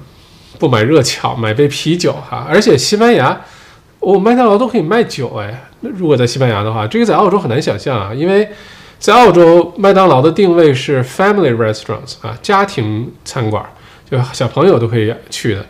[0.58, 2.46] 不买热巧，买杯啤酒哈。
[2.48, 3.40] 而且西班牙，
[4.00, 5.70] 哦，麦当劳都可以卖酒哎。
[5.80, 8.48] 那如果在西班牙的话，这个在澳洲很难想象啊，因为
[8.98, 13.64] 在澳洲麦当劳的定位是 family restaurants 啊，家庭餐馆。
[14.10, 15.66] 就小朋友都可以去的，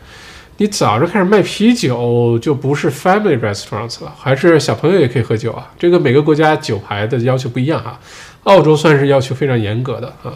[0.56, 5.70] 你早上开始卖啤酒就不是 family restaurants 了，还是小朋友也可以喝酒啊？
[5.78, 7.98] 这个每个国家酒牌的要求不一样哈，
[8.42, 10.34] 澳洲算是要求非常严格的啊，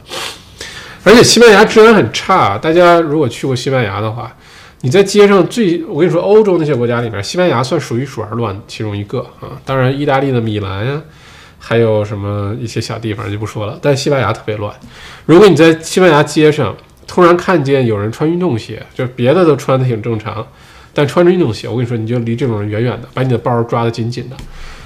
[1.04, 2.58] 而且西班牙治安很差。
[2.58, 4.34] 大家如果去过西班牙的话，
[4.80, 9.58] 你在街上最，我跟你说，欧洲那些国家里面，西班牙算数一数二乱其中一个啊。
[9.64, 11.02] 当然，意大利的米兰呀，
[11.58, 14.72] 还有什么一些小地方就不说了，但西班牙特别乱。
[15.26, 16.76] 如果你在西班牙街上，
[17.06, 20.46] 突然看见有人穿运动鞋，就是别的都穿的挺正常，
[20.92, 24.36] 但穿着运动鞋，我跟你说，你就离这种人远远的，把你的包抓得紧紧的，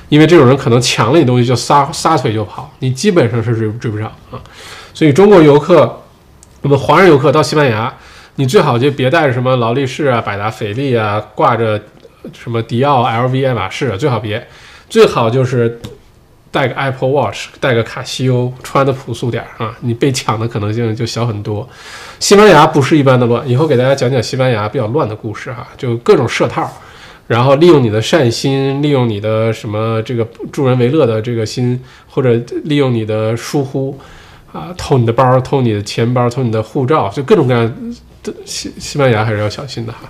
[0.08, 4.40] 因为这种人可能抢了你东西就撒撒腿就跑，你基本上是追追不上啊。
[4.94, 6.01] 所以中国游客，
[6.62, 7.92] 那么华人游客到西班牙，
[8.36, 11.80] 你最好就别带着什么劳力士啊、百达翡丽啊，挂着
[12.32, 14.46] 什么迪奥、LV、爱马仕啊，最好别，
[14.88, 15.80] 最好就是
[16.50, 21.68] 带个 Apple Watch，带个卡西欧，穿的朴素点儿啊，你被抢的可能性就小很多。
[22.20, 26.70] 西班牙不是一般的乱，以后给大家讲讲西班牙比较乱的故事哈，就各种设套。
[27.28, 33.98] 然后利用你的善心，利用你的什么这个助人为乐的这个心，或者利用你的疏忽，
[34.52, 37.74] 啊，偷你的包，偷你的钱包，偷你的护照，就各种各样
[38.22, 40.00] 的西西班牙还是要小心的哈。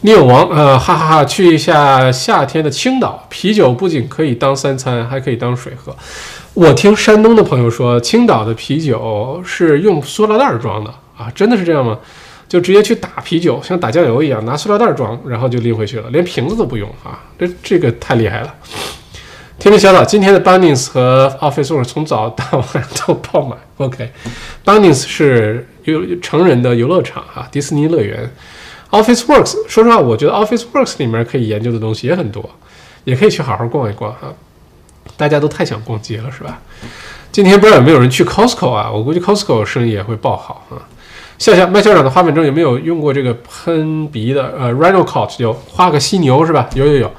[0.00, 5.96] 聂永王，呃，哈哈哈，去一下夏天的青岛，啤酒不仅可以当三餐，还可以当水喝。
[6.54, 11.98] 我听山东的朋友说，青岛的啤酒是用塑料袋装的啊，真的是这样吗？
[12.48, 17.20] 就直接去打啤酒，像打酱油一样，拿塑料袋装，然后就拎回去了，连瓶子都不用啊！
[17.38, 18.54] 这这个太厉害了。
[19.58, 23.58] 天明小岛，今天的 Bunnings 和 Office Works 从早到晚都爆满。
[23.78, 28.32] OK，Bunnings 是游成人的游乐场啊，迪士尼乐园。
[28.90, 32.48] Office Works，说实话，我觉得 Office Works 里面可以研究的东西也很多，
[33.02, 34.32] 也可以去好好逛一逛哈。
[35.16, 36.60] 大家都太想逛街了，是吧？
[37.32, 38.88] 今天不知道有没有人去 Costco 啊？
[38.88, 40.86] 我估计 Costco 生意也会爆好啊。
[41.36, 44.54] 笑笑，麦校长的花粉症有没有用过这个喷鼻的？
[44.56, 46.70] 呃，Rhinocort 有，画个犀牛是吧？
[46.74, 47.12] 有有有，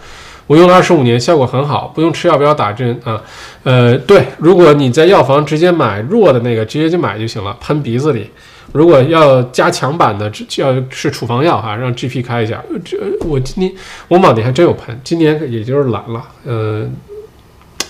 [0.50, 3.22] 我用了二十五年，效果很好，不用吃药，不要打针啊。
[3.62, 8.32] 呃，对，如果你在药房直接买弱的那个，直接就买就行了，喷鼻子里。
[8.72, 10.26] 如果要加强版的，
[10.58, 12.64] 要是处方药哈，让 GP 开一下。
[12.84, 12.98] 这
[13.28, 13.72] 我今年
[14.08, 16.24] 我往年还真有喷，今年也就是懒了。
[16.44, 16.90] 呃，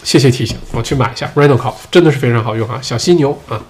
[0.04, 3.62] 谢谢提醒，我去买一下 Rhinocort，真的是非常好用啊，小犀牛啊。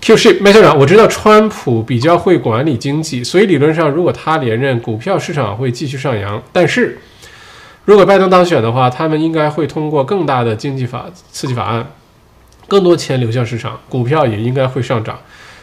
[0.00, 6.42] Q ship 麦校长，我知道川普比较会管理经济，所以理论上如果他连任，股票市场会继续上扬。
[6.50, 6.98] 但是
[7.84, 11.86] 如果拜登当选的话，他们应该会通过更大的经济法刺激法案，
[12.68, 15.18] 更多钱流向市场，股票也应该会上涨。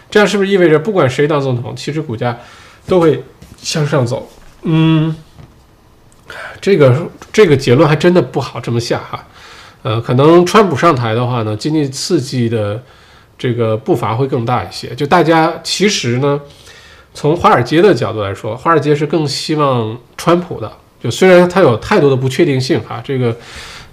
[0.09, 2.37] 这样是不是意味着不管谁当总统，其实股价
[2.87, 3.23] 都会
[3.57, 4.29] 向上走？
[4.63, 5.15] 嗯，
[6.59, 9.25] 这个这个结论还真的不好这么下哈。
[9.83, 12.83] 呃，可能川普上台的话呢，经济刺激的。
[13.39, 14.95] 这个步伐会更大一些。
[14.95, 16.41] 就大家其实呢，
[17.13, 20.71] 从华尔街的角度来说，华尔街是更希望川普的。
[21.01, 23.35] 就虽然它有太多的不确定性哈，这个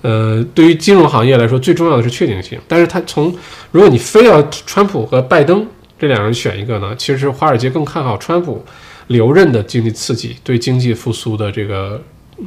[0.02, 2.58] 呃，对于金融行业来说，最重要的是确定性。
[2.66, 3.34] 但是它从
[3.70, 5.66] 如果你非要川普和拜登
[5.98, 8.64] 这两人选一个呢，其实华尔街更看好川普
[9.08, 12.00] 留任的经济刺激对经济复苏的这个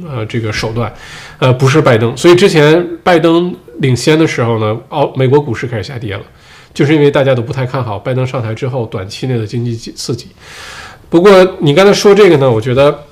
[0.06, 0.92] 呃这个手段，
[1.38, 2.16] 呃不是拜登。
[2.16, 6.22] 所以之前拜登领先的时候呢，澳美国股市开始下跌了。
[6.74, 10.28] 就是因为大家都不太看好拜登上台之后短期内的经济刺激。
[11.08, 13.04] 不过你刚才说这个呢，我觉得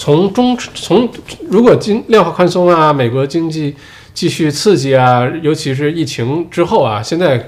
[0.00, 1.06] 从中从
[1.50, 3.76] 如果经量化宽松啊，美国经济
[4.14, 7.44] 继续刺激啊，尤其是疫情之后啊，现在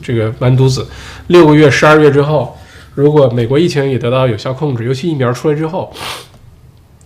[0.00, 0.86] 这个完犊子，
[1.26, 2.56] 六个月、十二月之后，
[2.94, 5.92] 如果美国疫情也得到有效控制，尤其疫苗出来之后。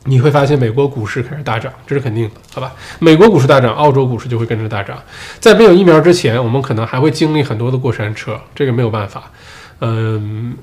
[0.04, 2.74] 你会发现美国股市开始大涨，这是肯定的，好吧？
[2.98, 5.00] 美国股市大涨，澳洲股市就会跟着大涨。
[5.38, 9.30] 在没有疫苗之前，我们可能还会经历很多的过山车，这个没有办法。
[9.78, 10.56] 嗯，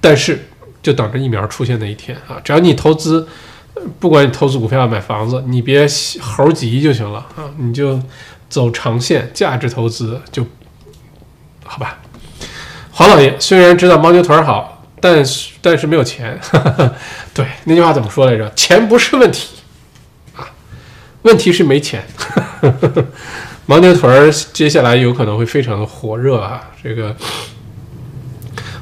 [0.00, 0.38] 但是
[0.84, 2.40] 就等着疫苗出现那一天啊！
[2.44, 3.26] 只要你投资，
[3.98, 5.86] 不管你投资股票、买房子，你别
[6.20, 7.50] 猴急就行了啊！
[7.58, 8.00] 你就
[8.48, 10.46] 走长线价值投资就
[11.64, 11.98] 好吧。
[12.92, 14.72] 黄老爷虽然知道牦牛腿好。
[14.98, 16.40] 但是但是没有钱，
[17.34, 18.50] 对那句话怎么说来着？
[18.56, 19.48] 钱不是问题
[20.34, 20.48] 啊，
[21.22, 22.02] 问题是没钱。
[23.68, 26.70] 牦牛屯儿接下来有可能会非常的火热啊！
[26.82, 27.14] 这个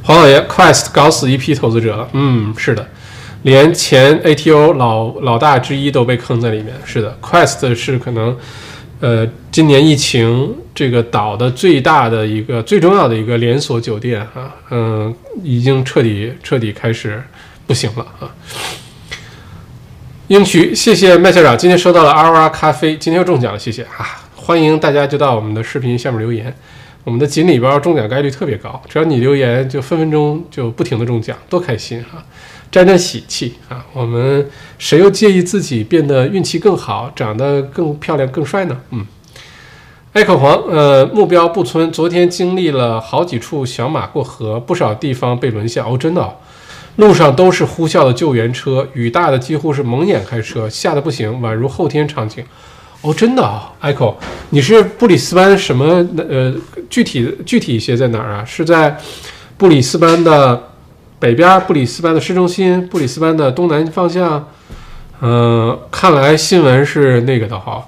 [0.05, 2.89] 黄老爷，Quest 搞死一批投资者了，嗯，是的，
[3.45, 6.75] 连前 ATO 老老大之一都被坑在里面。
[6.85, 8.37] 是的，Quest 是可能。
[9.01, 17.23] 呃，今年疫情这个岛的最大的一个最重要的一个连锁酒店啊，嗯，已经彻底彻底开始
[17.67, 18.33] 不行了啊。
[20.29, 24.25] 英渠，谢谢麦校长，今天收到了 R R 咖啡，今天又中奖了，谢谢啊！
[24.35, 26.55] 欢迎大家就到我们的视频下面留言，
[27.03, 32.25] 我们的锦鲤包中奖概率特别高，只要你留言，就分分钟就不停的中奖，多开心哈！
[32.75, 33.87] 沾沾喜气啊！
[33.93, 38.77] 我们谁又介意自己变得运气更好，长得更漂亮、更帅呢？
[38.91, 39.07] 嗯，
[40.13, 45.85] 艾克黄，呃，目标不村，昨天经历了好几处小马过河，不少地方被沦陷。
[45.85, 46.37] 哦，真的，
[46.97, 52.45] 路上都是呼啸的救援车，雨大的几乎是蒙眼开车，吓得不行，宛如后天场景。
[53.03, 54.13] 哦，真的啊，艾克，
[54.51, 56.05] 你是布里斯班什么？
[56.29, 56.53] 呃，
[56.91, 58.45] 具体具体一些在哪儿啊？
[58.45, 58.99] 是在
[59.57, 60.71] 布里斯班的。
[61.19, 64.51] 北边布里斯班的市中心，布里斯班的东南方向，
[65.21, 67.83] 嗯，看来新闻是那个的哈，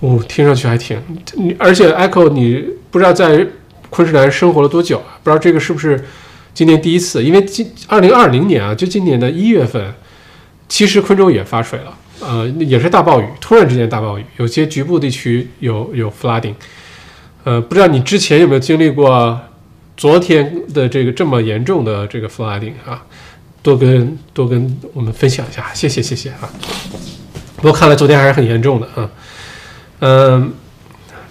[0.00, 1.00] 哦，听上去还挺，
[1.34, 3.46] 你而且 Echo 你不知道在
[3.88, 5.14] 昆士兰生活了多久啊？
[5.22, 6.04] 不知道这个是不是
[6.52, 7.22] 今年第一次？
[7.22, 9.94] 因为今二零二零年啊，就今年的一月份，
[10.68, 16.54] 其实昆州也发水了，呃，也是大暴雨，突然之间大暴雨，有些局部地区有有 flooding，
[17.44, 19.38] 呃，不知道你之前有没有经历过
[19.96, 23.04] 昨天的这个这么严重的这个 flooding 啊？
[23.62, 26.48] 多跟多跟我们分享一下，谢谢谢谢啊！
[27.56, 29.10] 不过看来昨天还是很严重的啊。
[30.00, 30.52] 嗯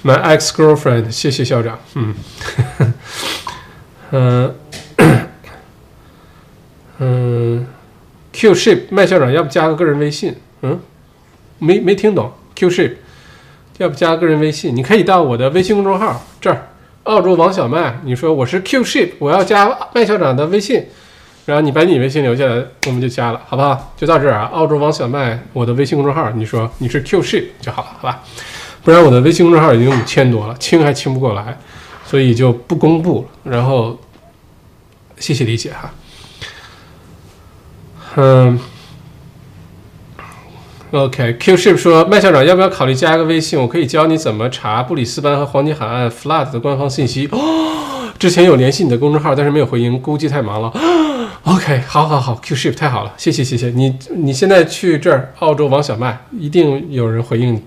[0.04, 1.80] ，My ex girlfriend，谢谢校长。
[1.94, 2.14] 嗯，
[4.12, 4.56] 嗯
[7.00, 7.68] 嗯，
[8.34, 10.36] Q ship 麦校长，要不加个个人微信？
[10.62, 10.78] 嗯，
[11.60, 12.96] 没没听懂，Q ship
[13.78, 14.76] 要不加个人微信？
[14.76, 16.68] 你可以到我的微信公众号这儿，
[17.06, 20.84] 澳洲王小麦，你说我是 Q ship，我要加麦校长的微信。
[21.46, 23.94] 然后你把你微信留下来，我们就加了，好不好？
[23.96, 24.50] 就到这儿啊。
[24.52, 28.24] 澳洲王小麦，我的微信公众号，你说你是 Q ship 就好了，好吧？
[28.84, 31.60] 不然我的微信公众号已经五千多了，清还清不过来，
[32.04, 33.52] 所以就不公布了。
[33.52, 34.00] 然后
[35.20, 35.94] 谢谢理解哈。
[38.16, 38.60] 嗯
[40.96, 43.60] ，OK，Q ship 说麦校长要不要考虑加一个微信？
[43.60, 47.28] 我可以教你怎么查布里斯班和黄金海岸 flood 的官方信息。
[47.32, 50.72] 哦，之前有联系你的公众号，但是没有回应，估计太忙了。
[51.44, 53.96] OK，好，好，好，Q ship 太好了，谢谢，谢谢你。
[54.16, 57.62] 你现在去这儿，澳洲王小麦，一定有人回应你。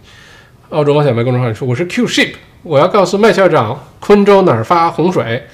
[0.70, 5.44] 澳洲王小麦公众号说我是 Q ship，我要告诉麦校长，昆州哪儿发洪水，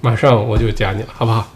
[0.00, 1.52] 马上我就加你了，好不好？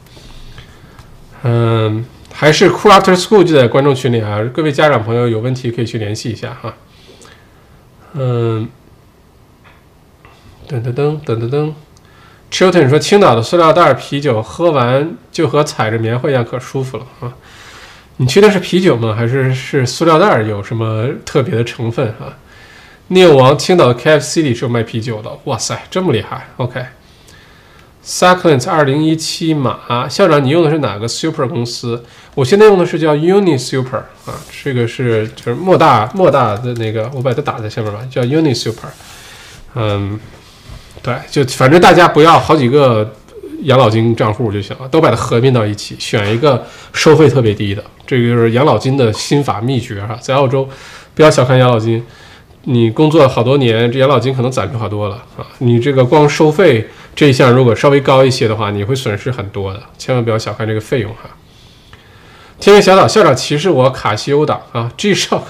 [1.43, 6.75] 嗯，还是 Cool After School 就在观众群里啊，各位家长朋友有问题可以去联系一下哈。
[8.15, 8.69] 嗯，
[10.69, 11.73] 噔噔噔噔噔噔。
[12.51, 17.33] Chilton 说：“青岛的塑料袋啤酒喝完就和踩着棉花一样，可舒服了啊！
[18.17, 19.15] 你去的是啤酒吗？
[19.15, 22.37] 还是是塑料袋有什么特别的成分啊？”
[23.09, 26.85] 聂王，青岛的 KFC 里是有卖啤酒的，哇塞，这么厉害！OK
[28.05, 32.03] Succulent 二零一七码校长，你用的是哪个 Super 公司？
[32.35, 38.89] 我现在用的是叫 Uni Super 啊，这个是就是莫大莫大的那个，我把它打在下面吧，叫 Uni Super，
[39.75, 40.19] 嗯。
[41.03, 43.11] 对，就反正大家不要好几个
[43.63, 47.83] 养老金账户就行了，都把它合并到一起，选一个收费特别低的。
[48.07, 50.69] 这个就是养老金的心法秘诀哈，在澳洲
[51.15, 52.05] 不要小看养老金，
[52.65, 55.47] 你工作好多年，这养老金可能攒出好多了啊。
[55.59, 61.31] 你这个光收费这一项如果稍微高一些的话，你会损失很多的，千万不要小看这个费用哈。
[62.59, 65.43] 天元小岛校长歧视我卡西欧党啊，G Shock。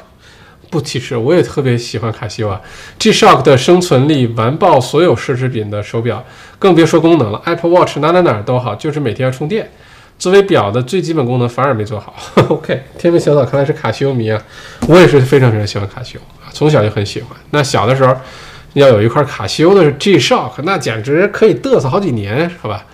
[0.71, 2.61] 不歧视，我也特别喜欢卡西欧啊。
[2.97, 6.25] G-Shock 的生存力完爆所有奢侈品的手表，
[6.61, 7.43] 更别说功能了。
[7.45, 9.69] Apple Watch 哪哪哪都好，就是每天要充电。
[10.17, 12.15] 作为表的最基本功能反而没做好。
[12.49, 14.41] OK，天文小岛看来是卡西欧迷啊，
[14.87, 16.21] 我也是非常非常喜欢卡西欧，
[16.53, 17.31] 从小就很喜欢。
[17.51, 18.15] 那小的时候
[18.75, 22.85] 要有一块卡西欧的 G-Shock，那简直可以嘚瑟好几年，好吧？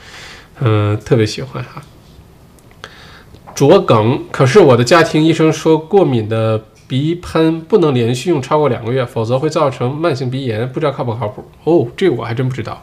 [0.60, 1.82] 嗯，特别喜欢哈。
[3.54, 6.64] 卓梗，可是我的家庭医生说过敏的。
[6.88, 11.44] 鼻喷不能连续用超过两个月，否则会造成慢性鼻炎，不知道靠不靠谱？
[11.64, 12.80] 哦，这个我还真不知道。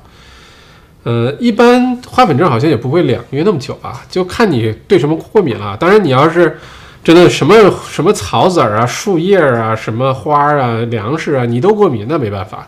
[1.03, 5.77] 呃，一般花粉症好像也不会两个月那么久吧，就看你对什么过敏了。
[5.77, 6.59] 当然，你要是
[7.03, 7.53] 真的什么
[7.89, 12.67] 什么草籽儿啊、树叶啊、什么花啊、粮食啊，你都过敏，那没办法，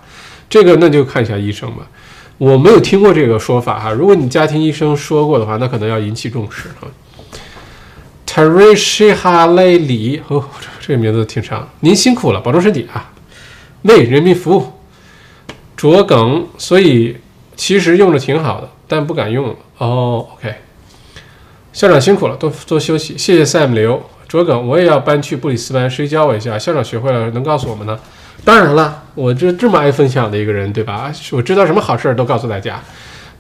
[0.50, 1.88] 这个那就看一下医生吧。
[2.38, 6.92] 我没有听过这个说法哈，如果你家庭医生说过的话，那可能要引起重视啊。
[8.26, 10.44] t e r e s h 雷里，哦，
[10.82, 11.70] 这个名字挺长。
[11.80, 13.14] 您辛苦了，保重身体啊！
[13.84, 14.74] 为人民服务，
[15.78, 17.16] 卓梗，所以
[17.56, 19.56] 其实用着挺好的，但不敢用了。
[19.78, 20.56] 哦，OK，
[21.72, 23.18] 校长辛苦了，多多休息。
[23.18, 26.58] 谢谢 Sam 刘卓耿，我也要搬去布里斯班，谁教我一下？
[26.58, 27.98] 校长学会了能告诉我们呢？
[28.44, 31.12] 当然了，我这这么爱分享的一个人，对吧？
[31.32, 32.80] 我知道什么好事儿都告诉大家。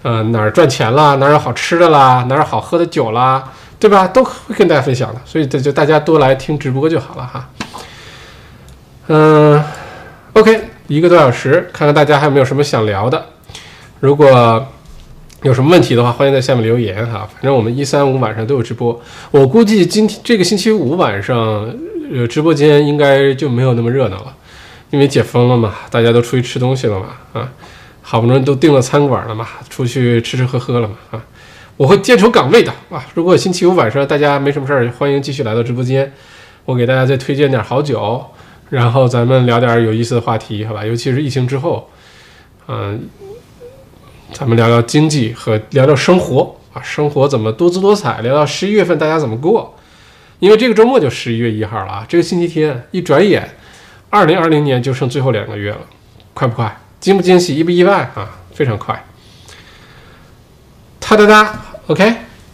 [0.03, 1.15] 嗯，哪儿赚钱了？
[1.17, 2.25] 哪儿有好吃的啦？
[2.29, 3.51] 哪儿有好喝的酒啦？
[3.79, 4.07] 对吧？
[4.07, 7.49] 都会跟大家分享的，所以这就大家多来听直播就好了哈。
[9.07, 9.63] 嗯
[10.33, 13.25] ，OK，一个多小时，看看大家还有没有什么想聊的。
[13.99, 14.65] 如果
[15.45, 17.19] 有什么问题的话，欢迎在下面留言哈。
[17.31, 21.71] 反正我们一三五晚上都有直播，我估计今天这个星期五晚上，
[22.11, 24.35] 呃，直播间应该就没有那么热闹了，
[24.89, 27.51] 因为解封了嘛，大家都出去吃东西了嘛，啊，
[28.01, 31.23] 好不容易都订了餐馆了嘛，出去吃吃喝喝了嘛，啊。
[31.77, 33.05] 我会坚守岗位的啊！
[33.13, 36.11] 如果星期五晚上大家没什么事儿，欢迎继续来到直播间，
[36.65, 38.25] 我给大家再推荐点好酒，
[38.71, 40.83] 然后咱们聊点有意思的话题，好吧？
[40.83, 41.87] 尤其是疫情之后，
[42.67, 43.07] 嗯，
[44.37, 48.19] 咱们聊聊经济和聊聊生活啊，生活怎么多姿多彩？
[48.19, 49.73] 聊聊十一月份大家怎么过？
[50.39, 53.49] 因为这个周末就十一月一号了啊，这个星期天一转眼，
[54.09, 55.79] 二零二零年就剩最后两个月了，
[56.33, 56.77] 快不快？
[56.99, 57.55] 惊不惊喜？
[57.55, 58.29] 意不意外啊？
[58.53, 59.05] 非常快。
[60.99, 62.03] 哒哒哒，OK，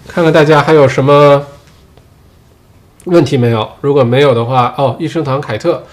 [0.08, 1.48] 看看大家还有什么
[3.06, 3.68] 问题没有？
[3.82, 5.84] 如果没有的话，哦，益生堂凯特，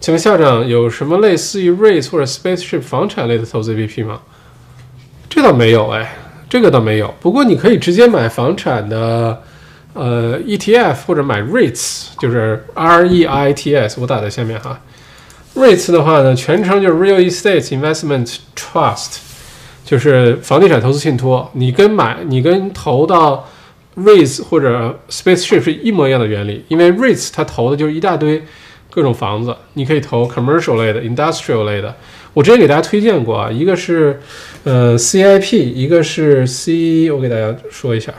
[0.00, 4.22] 请问校长有什么类似于 REITs 或者 Spaceship 房产类的投资 APP 吗？
[5.34, 6.16] 这倒没有哎，
[6.48, 7.12] 这个倒没有。
[7.20, 9.42] 不过你可以直接买房产的
[9.92, 14.78] 呃 ETF 或者买 REITs，就是 R E I T S，我打在下面哈。
[15.56, 19.16] REITs 的话呢，全称就是 Real Estate Investment Trust，
[19.84, 21.50] 就是房地产投资信托。
[21.54, 23.48] 你跟买你跟投到
[23.96, 28.40] REITs 或者 Spaceship 是一模一样的原理，因为 REITs 它投的就是一大堆
[28.88, 31.92] 各种房子，你可以投 commercial 类的、industrial 类的。
[32.34, 34.20] 我之前给大家推荐过啊，一个是
[34.64, 38.12] 呃 CIP，一个是 C，我给大家说一下，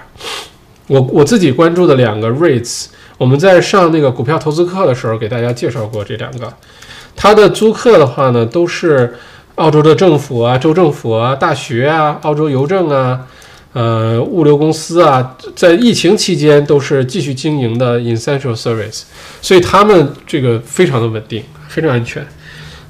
[0.87, 2.85] 我我自己关注的两个 REITs，
[3.17, 6.51] 我们在上那个股票投资课的时候给大家介绍过这两个。
[7.15, 9.15] 它的租客的话呢，都是
[9.55, 13.27] 澳洲的政府啊、州政府啊、大学啊、澳洲邮政啊、
[13.73, 19.03] 呃物流公司啊，在疫情期间都是继续经营的 essential service，
[19.41, 22.25] 所以他们这个非常的稳定，非常安全。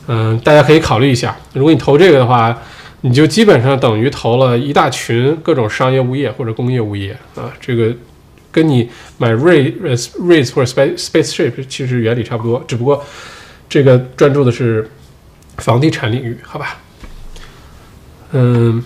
[0.08, 2.58] 嗯，大家可以考虑一下，如果你投这个的话，
[3.02, 7.94] 你就基本上等于投了一大群各种商业物业或者工业物业啊，这个
[8.52, 9.74] 跟你买 ray
[10.20, 13.04] rays 或者 space spaceship 其实原理差不多，只不过。
[13.68, 14.88] 这个专注的是
[15.58, 16.78] 房地产领域，好吧？
[18.32, 18.82] 嗯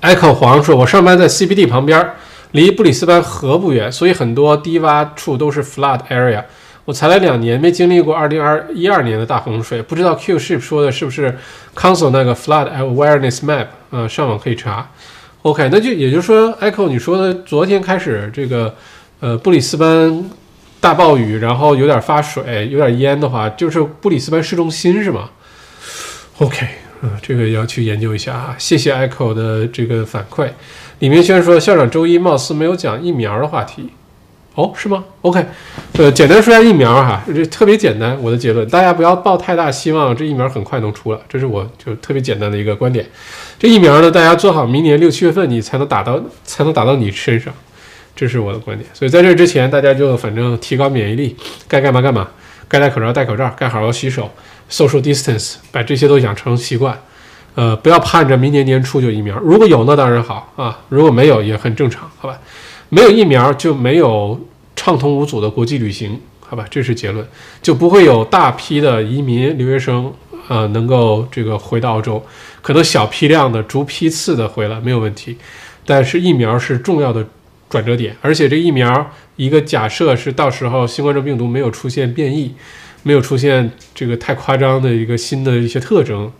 [0.00, 2.10] ，Echo 黄说：“我上班在 CBD 旁边，
[2.52, 6.44] 离布里斯班河不远，所以很多低洼处都是 flood area。
[6.88, 11.36] 我才来两年，没经历过2012年的大洪水，不知道 Q Ship 说的是不是
[11.76, 13.66] Council 那个 flood awareness map？
[13.90, 14.88] 呃，上网可以查。
[15.42, 18.74] OK，那就也就是说，Echo 你说的昨天开始这个
[19.20, 20.24] 呃布里斯班。”
[20.80, 25.28] 大暴雨，然后有点发水，有点淹的话，就是布里斯班市中心是吗
[26.38, 26.64] ？OK，
[27.02, 28.54] 嗯，这个要去研究一下啊。
[28.56, 30.48] 谢谢 Echo 的这个反馈。
[31.00, 33.90] 李明轩说，校长周一貌似没有讲疫苗的话题，
[34.58, 35.46] 哦，是吗？OK，
[35.92, 38.20] 呃，简单说下疫苗哈，这特别简单。
[38.20, 43.06] 我的结论，大家不要抱太大希望，这疫苗很快能出了，这是我就特别简单的一个观点。
[43.56, 47.54] 这疫苗呢，大家做好明年六七月份你才能打到， 才能打到你身上。
[48.16, 51.36] 这是我的观点，所以在这之前，大家就反正提高免疫力，
[51.68, 52.26] 该干嘛干嘛，
[52.66, 54.28] 该戴口罩戴口罩，该好好洗手
[54.68, 56.98] ，social distance，把这些都养成习惯。
[57.54, 62.36] 呃，不要盼着明年年初就疫苗，如果有那当然好啊，如果没有也很正常，好吧？
[62.90, 64.40] 没有疫苗就没有
[64.78, 66.64] 畅通无阻的国际旅行，好吧？
[66.70, 67.26] 这是结论，
[67.60, 70.12] 就不会有大批的移民留学生
[70.46, 72.24] 啊能够这个回到澳洲，
[72.62, 75.36] 可能小批量的逐批次的回来没有问题，
[75.84, 77.26] 但是疫苗是重要的。
[77.70, 82.54] 转折点，而且这疫苗一个假设是到时候新冠状病毒没有出现变异，
[83.02, 86.32] 没有出现这个太夸张的一个新的一些特征，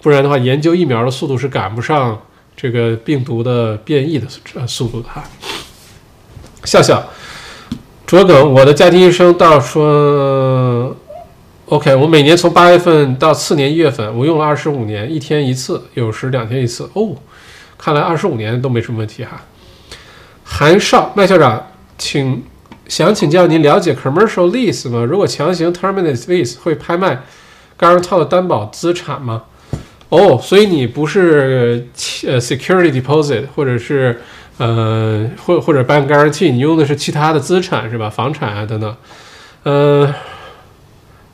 [0.00, 2.22] 不然的话，研究疫苗的速度是赶不上
[2.56, 5.24] 这个病毒的变异的呃速度的哈。
[6.62, 7.04] 笑笑，
[8.10, 10.96] 卓耿，我的家庭医生到说
[11.66, 16.90] ，OK，我每年从八月份到次年一月份，我用了二十五年，一天一次，有时两天一次。
[16.94, 17.14] 哦，
[17.78, 19.42] 看来二十五年都没什么问题哈。
[20.42, 22.42] 韩少麦校长，请
[22.88, 25.04] 想请教您了解 commercial lease 吗？
[25.04, 27.22] 如果强行 terminate lease 会拍卖
[27.78, 29.44] guarantor 的担保资产吗？
[30.08, 31.86] 哦，所以你不是
[32.26, 34.20] 呃 security deposit 或者是
[34.60, 38.10] 呃或或者 bank guarantee，你用的是其他的资产是吧？
[38.10, 38.94] 房产啊等等。
[39.64, 40.12] 嗯，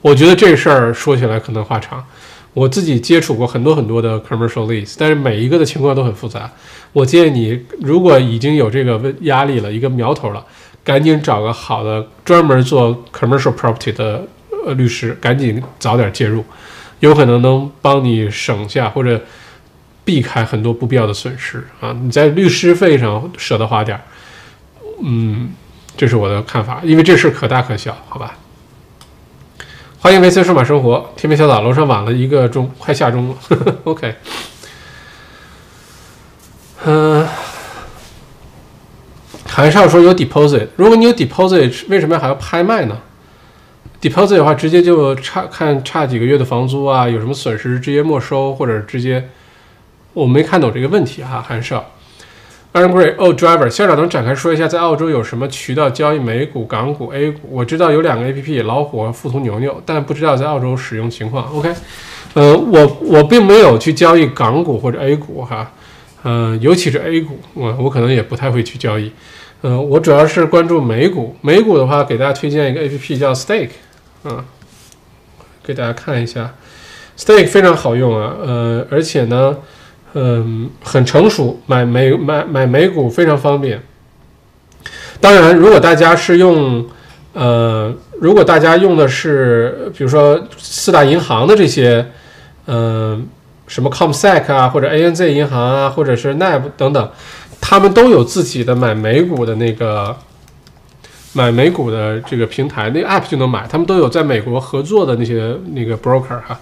[0.01, 2.05] 我觉得这事儿说起来可能话长。
[2.55, 6.51] 我自己接触过很多很多的 commercial lease，但是每一个的情况都很复杂。
[6.93, 10.43] 我建议你，如果已经有这个问压力了，一个苗头了，
[10.83, 14.27] 赶紧找个好的专门做 commercial property 的
[14.65, 16.43] 呃律师，赶紧早点介入，
[17.01, 19.21] 有可能能帮你省下或者
[20.07, 21.93] 避开很多不必要的损失啊！
[22.01, 24.03] 你在律师费上舍得花点儿，
[25.03, 25.53] 嗯，
[25.97, 28.39] 这是我的看法，因为这事可大可小，好吧？
[29.99, 33.37] 欢迎维森数码生活，天边小岛楼上晚了一个钟，快下钟了，
[33.83, 34.15] OK。
[36.85, 37.27] 嗯，
[39.49, 42.97] 还是要说有 deposit，如果你有 deposit，为什么还要拍卖呢
[44.01, 49.29] ？deposit 的话，直接就差看差几个月的房租啊，有什么损失直接没收，或者直接，
[50.17, 51.85] 我没看懂这个问题哈，韩少。
[52.73, 57.41] Aaron Gray，哦，Driver，校长能展开说一下，在澳洲有什么渠道交易美股、港股、A 股？
[57.51, 61.55] 我知道有两个 APP，老虎和富途牛牛，但不知道在澳洲使用情况。
[61.55, 61.71] OK，
[62.33, 65.71] 呃，我我并没有去交易港股或者 A 股哈。
[66.25, 69.13] 嗯，尤其是 A 股，我我可能也不太会去交易。
[69.61, 73.69] 呃，我主要是关注美股，美股的话，给大家推荐一个 A P P 叫 Stake，
[74.23, 74.47] 啊，
[75.63, 76.55] 给大家看一下
[77.19, 79.57] ，Stake 非常好用啊，呃，而且呢，
[80.15, 83.83] 嗯，很成熟，买美买买美股非常方便。
[85.21, 86.87] 当然，如果大家是用，
[87.33, 92.07] 呃，如果大家用的是，比如说四大银行的这些，
[92.67, 93.27] 嗯，
[93.67, 97.11] 什么 Comsec 啊，或者 ANZ 银行啊，或者是 NAB 等等，
[97.61, 100.17] 他们都有自己的买美股的那个
[101.37, 106.59] 买美股的这个平台，那个 App 就能买，他们都有在美国合作的那些那个 broker 哈。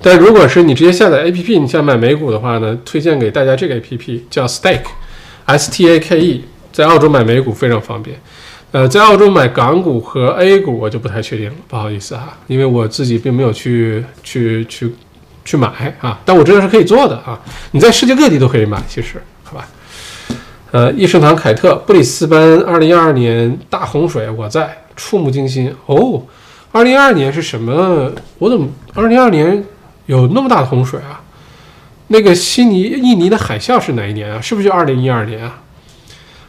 [0.00, 6.44] 但如果是你直接下载 APP，你想买美股的话呢，推荐给大家这个 APP 叫 Stake，S T A K E。
[6.72, 8.16] 在澳洲买美股非常方便，
[8.70, 14.90] 呃，在澳洲买港股和 A 股我就不太确定了，不好意思哈，因为我自己并没有去去去
[15.44, 17.38] 去买啊，但我知道是可以做的啊，
[17.72, 19.22] 你在世界各地都可以买，其实，
[20.72, 26.22] 呃，益盛堂凯特布里斯班二零二二年大洪水，我在触目惊心哦，
[26.72, 28.10] 二零二二年是什么？
[28.38, 29.62] 我怎么二零二二年
[30.06, 31.20] 有那么大的洪水啊？
[32.06, 34.40] 那个悉尼印尼的海啸是哪一年啊？
[34.40, 35.60] 是不是就二零一二年啊？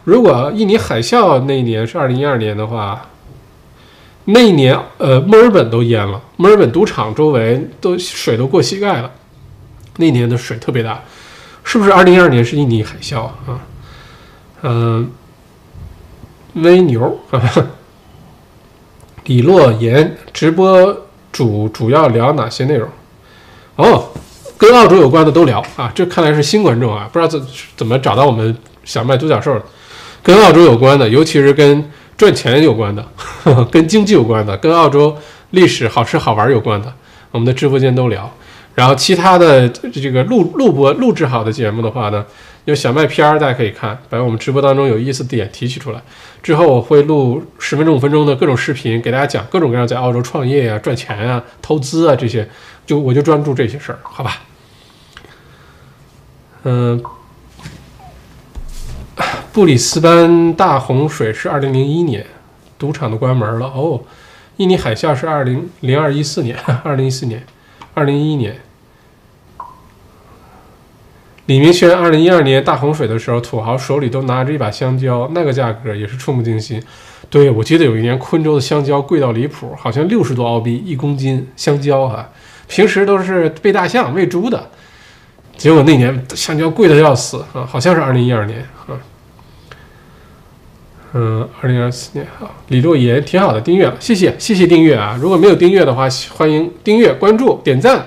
[0.05, 3.09] 如果印尼海啸那一年是二零一二年的话，
[4.23, 9.11] 那一年呃墨尔本都淹了，墨尔本赌场周围都水都过膝盖了，
[9.97, 11.01] 那年的水特别大，
[11.65, 13.59] 是不是二零一二年是印尼海啸啊？
[14.63, 15.11] 嗯，
[16.53, 17.41] 微牛啊，
[19.25, 22.89] 李洛言直播主主要聊哪些内容？
[23.75, 24.05] 哦，
[24.57, 27.45] 跟澳洲有关的都聊啊，这看来是新观众啊，不知道怎
[27.75, 29.61] 怎么找到我们小麦独角兽的。
[30.21, 33.05] 跟澳洲有关的，尤其是跟赚钱有关的，
[33.69, 35.13] 跟经济有关的，跟澳洲
[35.49, 36.93] 历史好吃好玩有关的，
[37.31, 38.31] 我们的直播间都聊。
[38.75, 42.25] 然后其他的这个录录播录制好的节目的话呢，
[42.65, 46.01] 有小麦片儿大家可以看，把我们直播当中有意思的点提取出来。
[46.41, 52.47] 之后我会录十分钟五分钟的各种视频，给大家讲各种各样在澳洲创业啊、赚钱啊、投资啊这些，
[52.85, 54.41] 就我就专注这些事儿，好吧？
[56.63, 57.03] 嗯。
[59.51, 62.25] 布里斯班大洪水是二零零一年，
[62.79, 64.01] 赌场都关门了哦。
[64.57, 67.45] 印尼海啸是二零零二一四年，二零一四年，
[67.93, 68.59] 二零一一年。
[71.47, 76.81] 李明轩二零一二年大洪水的时候，土豪手里都拿着一把香蕉，那个价格也是触目惊心。
[77.29, 82.29] 对我记得有一年昆州的香蕉贵到离谱，好像六十多澳币一公斤香蕉哈。
[82.67, 84.69] 平时都是喂大象、喂猪的，
[85.57, 88.95] 结果那年香蕉贵的要死啊，好像是二零一二年啊。
[91.15, 95.15] 嗯，二零二四年啊，李洛言挺好的，订阅了，谢谢谢谢订阅啊！
[95.19, 98.03] 如果没有订阅的话，欢迎订阅、关注、点赞，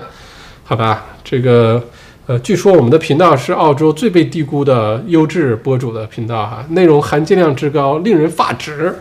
[0.63, 1.05] 好吧？
[1.23, 1.81] 这个
[2.27, 8.93] 呃，据说我们的频道是澳洲最被低估的优质博主的频道哈，内容含金量之高，令人发指。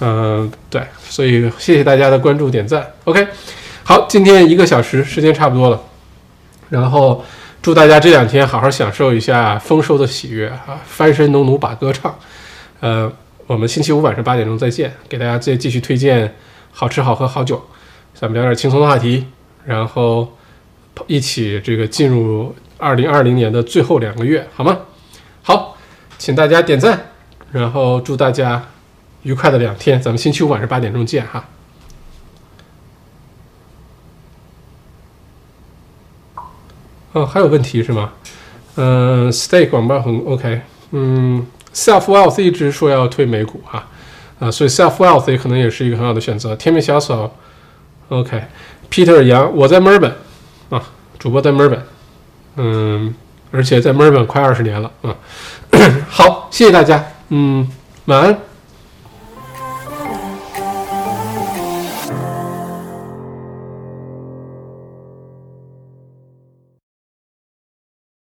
[0.00, 2.84] 嗯，对，所以谢谢大家的关注、点赞。
[3.04, 3.26] OK，
[3.84, 5.80] 好，今天一个小时时间差不多了，
[6.70, 7.22] 然后
[7.60, 12.14] 祝大家这两天好好享受一下丰收的喜悦啊，翻身农奴把歌唱，
[12.80, 13.12] 呃。
[13.48, 16.32] 我们星期五晚上八点钟再见，给大家再继续推荐
[16.70, 17.60] 好吃好喝好酒，
[18.14, 19.26] 咱们聊点轻松的话题，
[19.66, 20.26] 然后
[21.08, 24.76] 一起这个进入二零二零年的最后两个月，好吗？
[25.42, 25.76] 好，
[26.18, 27.12] 请大家点赞，
[27.52, 28.60] 然后祝大家
[29.22, 31.44] 愉快的两天，咱们星期五晚上八点钟见哈。
[37.12, 38.12] 哦，还有问题是吗？
[38.74, 41.46] 嗯，Stay 广告很 OK，嗯。
[41.74, 43.86] Self Wealth 一直说要推美股哈，
[44.38, 46.54] 啊，所以 Self Wealth 也可能也是一个很好的选择。
[46.54, 47.34] 天命小草
[48.10, 50.14] ，OK，Peter 杨，我在墨尔本
[50.68, 50.82] 啊，
[51.18, 51.82] 主播在墨尔本，
[52.56, 53.14] 嗯，
[53.50, 55.14] 而且在墨尔本快二十年了啊。
[56.08, 57.66] 好，谢谢大家，嗯，
[58.06, 58.38] 晚安。